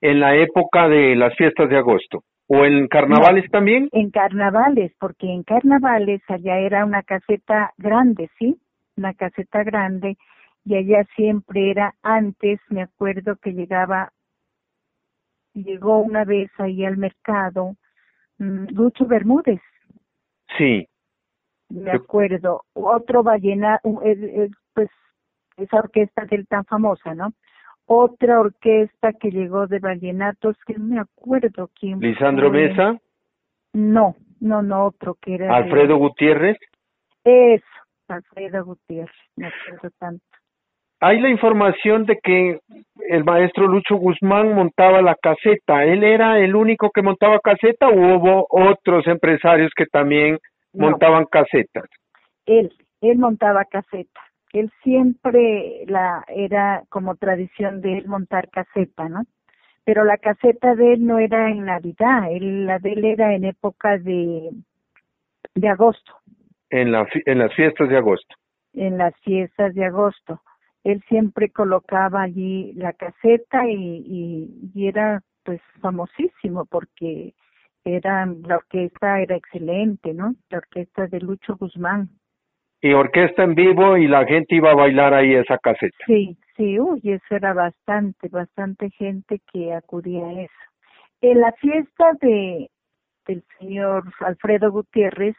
En 0.00 0.20
la 0.20 0.36
época 0.36 0.88
de 0.88 1.14
las 1.16 1.34
fiestas 1.36 1.68
de 1.68 1.78
agosto. 1.78 2.22
¿O 2.46 2.64
en 2.64 2.88
carnavales 2.88 3.50
también? 3.50 3.88
En 3.92 4.10
carnavales, 4.10 4.92
porque 5.00 5.32
en 5.32 5.44
carnavales 5.44 6.20
allá 6.28 6.58
era 6.58 6.84
una 6.84 7.02
caseta 7.02 7.72
grande, 7.78 8.28
¿sí? 8.38 8.56
Una 8.96 9.14
caseta 9.14 9.62
grande 9.64 10.16
y 10.64 10.76
allá 10.76 11.04
siempre 11.16 11.70
era 11.70 11.94
antes, 12.02 12.60
me 12.68 12.82
acuerdo 12.82 13.36
que 13.36 13.52
llegaba 13.52 14.10
llegó 15.54 16.00
una 16.00 16.24
vez 16.24 16.50
ahí 16.58 16.84
al 16.84 16.96
mercado 16.96 17.76
mm, 18.38 18.66
Lucho 18.74 19.06
Bermúdez. 19.06 19.60
Sí. 20.58 20.86
Me 21.68 21.90
acuerdo. 21.90 22.62
Otro 22.74 23.22
ballena, 23.22 23.80
pues 24.74 24.90
esa 25.56 25.78
orquesta 25.78 26.24
del 26.26 26.46
tan 26.46 26.64
famosa, 26.64 27.14
¿no? 27.14 27.32
Otra 27.86 28.40
orquesta 28.40 29.12
que 29.12 29.30
llegó 29.30 29.66
de 29.66 29.78
vallenatos, 29.78 30.56
que 30.66 30.74
no 30.74 30.84
me 30.84 31.00
acuerdo 31.00 31.70
quién. 31.78 32.00
¿Lisandro 32.00 32.50
Mesa? 32.50 32.98
No, 33.72 34.16
no, 34.40 34.62
no, 34.62 34.86
otro 34.86 35.16
que 35.20 35.34
era. 35.34 35.54
¿Alfredo 35.54 35.96
Gutiérrez? 35.96 36.56
Eso, 37.24 37.64
Alfredo 38.08 38.64
Gutiérrez, 38.64 39.14
me 39.36 39.48
acuerdo 39.48 39.90
tanto. 39.98 40.24
Hay 41.00 41.20
la 41.20 41.28
información 41.28 42.06
de 42.06 42.18
que 42.22 42.60
el 43.10 43.24
maestro 43.24 43.66
Lucho 43.66 43.96
Guzmán 43.96 44.54
montaba 44.54 45.02
la 45.02 45.14
caseta. 45.14 45.84
¿Él 45.84 46.02
era 46.02 46.38
el 46.38 46.54
único 46.56 46.90
que 46.90 47.02
montaba 47.02 47.40
caseta 47.40 47.88
o 47.88 48.16
hubo 48.16 48.46
otros 48.48 49.06
empresarios 49.06 49.72
que 49.76 49.84
también 49.84 50.38
montaban 50.74 51.26
casetas? 51.26 51.84
Él, 52.46 52.72
él 53.00 53.18
montaba 53.18 53.64
caseta. 53.64 54.20
Él 54.52 54.70
siempre 54.82 55.84
la 55.86 56.24
era 56.28 56.84
como 56.88 57.16
tradición 57.16 57.80
de 57.80 57.98
él 57.98 58.08
montar 58.08 58.48
caseta, 58.50 59.08
¿no? 59.08 59.24
Pero 59.84 60.04
la 60.04 60.16
caseta 60.18 60.74
de 60.74 60.94
él 60.94 61.06
no 61.06 61.18
era 61.18 61.50
en 61.50 61.64
Navidad, 61.64 62.30
él, 62.30 62.66
la 62.66 62.78
de 62.78 62.92
él 62.92 63.04
era 63.04 63.34
en 63.34 63.44
época 63.44 63.98
de, 63.98 64.50
de 65.54 65.68
agosto. 65.68 66.12
En, 66.70 66.92
la, 66.92 67.06
en 67.26 67.38
las 67.38 67.54
fiestas 67.54 67.88
de 67.88 67.96
agosto. 67.96 68.34
En 68.72 68.98
las 68.98 69.14
fiestas 69.20 69.74
de 69.74 69.84
agosto 69.84 70.40
él 70.84 71.02
siempre 71.08 71.50
colocaba 71.50 72.22
allí 72.22 72.72
la 72.74 72.92
caseta 72.92 73.66
y, 73.66 74.70
y, 74.74 74.86
era 74.86 75.22
pues 75.42 75.60
famosísimo 75.80 76.66
porque 76.66 77.34
era 77.84 78.26
la 78.26 78.56
orquesta 78.56 79.20
era 79.20 79.36
excelente, 79.36 80.14
¿no? 80.14 80.34
La 80.50 80.58
orquesta 80.58 81.06
de 81.06 81.20
Lucho 81.20 81.56
Guzmán. 81.56 82.08
Y 82.80 82.92
orquesta 82.92 83.44
en 83.44 83.54
vivo 83.54 83.96
y 83.96 84.08
la 84.08 84.26
gente 84.26 84.56
iba 84.56 84.72
a 84.72 84.74
bailar 84.74 85.14
ahí 85.14 85.34
esa 85.34 85.58
caseta. 85.58 85.96
Sí, 86.06 86.36
sí, 86.56 86.78
uy, 86.78 87.00
eso 87.04 87.34
era 87.34 87.54
bastante, 87.54 88.28
bastante 88.28 88.90
gente 88.90 89.40
que 89.52 89.72
acudía 89.72 90.26
a 90.26 90.42
eso. 90.42 90.52
En 91.20 91.40
la 91.40 91.52
fiesta 91.52 92.12
de 92.20 92.70
del 93.26 93.42
señor 93.58 94.04
Alfredo 94.20 94.70
Gutiérrez, 94.70 95.36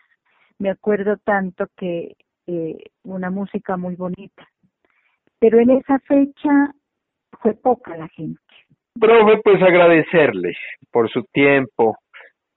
me 0.58 0.72
acuerdo 0.72 1.18
tanto 1.18 1.68
que 1.78 2.16
eh, 2.48 2.78
una 3.04 3.30
música 3.30 3.78
muy 3.78 3.96
bonita 3.96 4.48
pero 5.40 5.60
en 5.60 5.70
esa 5.72 6.00
fecha 6.00 6.72
fue 7.40 7.54
poca 7.54 7.96
la 7.98 8.08
gente. 8.10 8.40
Profe, 9.00 9.42
pues 9.44 9.62
agradecerle 9.62 10.56
por 10.92 11.10
su 11.12 11.24
tiempo, 11.32 11.98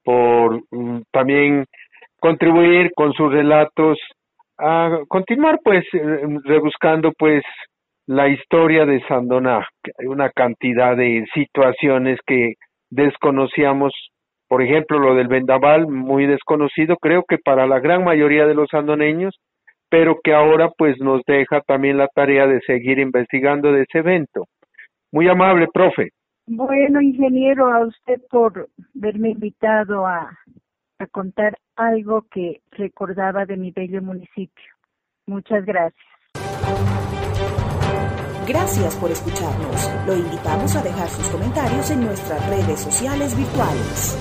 por 0.08 0.62
mm, 0.70 1.02
también 1.12 1.66
contribuir 2.18 2.92
con 2.96 3.12
sus 3.12 3.30
relatos 3.30 3.98
a 4.56 5.00
continuar 5.06 5.58
pues 5.62 5.84
eh, 5.92 6.22
rebuscando 6.44 7.12
pues 7.18 7.42
la 8.06 8.26
historia 8.28 8.86
de 8.86 9.02
Sandoná. 9.06 9.68
Una 10.06 10.30
cantidad 10.30 10.96
de 10.96 11.26
situaciones 11.34 12.18
que 12.26 12.54
desconocíamos, 12.88 13.92
por 14.48 14.62
ejemplo, 14.62 14.98
lo 14.98 15.14
del 15.14 15.28
vendaval, 15.28 15.86
muy 15.88 16.24
desconocido, 16.24 16.96
creo 16.96 17.24
que 17.28 17.36
para 17.36 17.66
la 17.66 17.78
gran 17.78 18.02
mayoría 18.02 18.46
de 18.46 18.54
los 18.54 18.70
sandoneños, 18.70 19.34
pero 19.90 20.20
que 20.24 20.32
ahora 20.32 20.70
pues 20.78 20.98
nos 21.00 21.20
deja 21.26 21.60
también 21.60 21.98
la 21.98 22.08
tarea 22.08 22.46
de 22.46 22.62
seguir 22.62 22.98
investigando 22.98 23.72
de 23.72 23.82
ese 23.82 23.98
evento. 23.98 24.46
Muy 25.12 25.28
amable, 25.28 25.68
profe. 25.70 26.12
Bueno, 26.50 27.02
ingeniero, 27.02 27.70
a 27.72 27.86
usted 27.86 28.22
por 28.30 28.70
haberme 28.96 29.30
invitado 29.30 30.06
a, 30.06 30.38
a 30.98 31.06
contar 31.08 31.58
algo 31.76 32.22
que 32.30 32.62
recordaba 32.70 33.44
de 33.44 33.56
mi 33.56 33.70
bello 33.70 34.00
municipio. 34.00 34.64
Muchas 35.26 35.64
gracias. 35.66 36.06
Gracias 38.48 38.96
por 38.96 39.10
escucharnos. 39.10 40.06
Lo 40.06 40.16
invitamos 40.16 40.74
a 40.74 40.82
dejar 40.82 41.08
sus 41.08 41.28
comentarios 41.28 41.90
en 41.90 42.00
nuestras 42.00 42.48
redes 42.48 42.80
sociales 42.80 43.36
virtuales. 43.36 44.16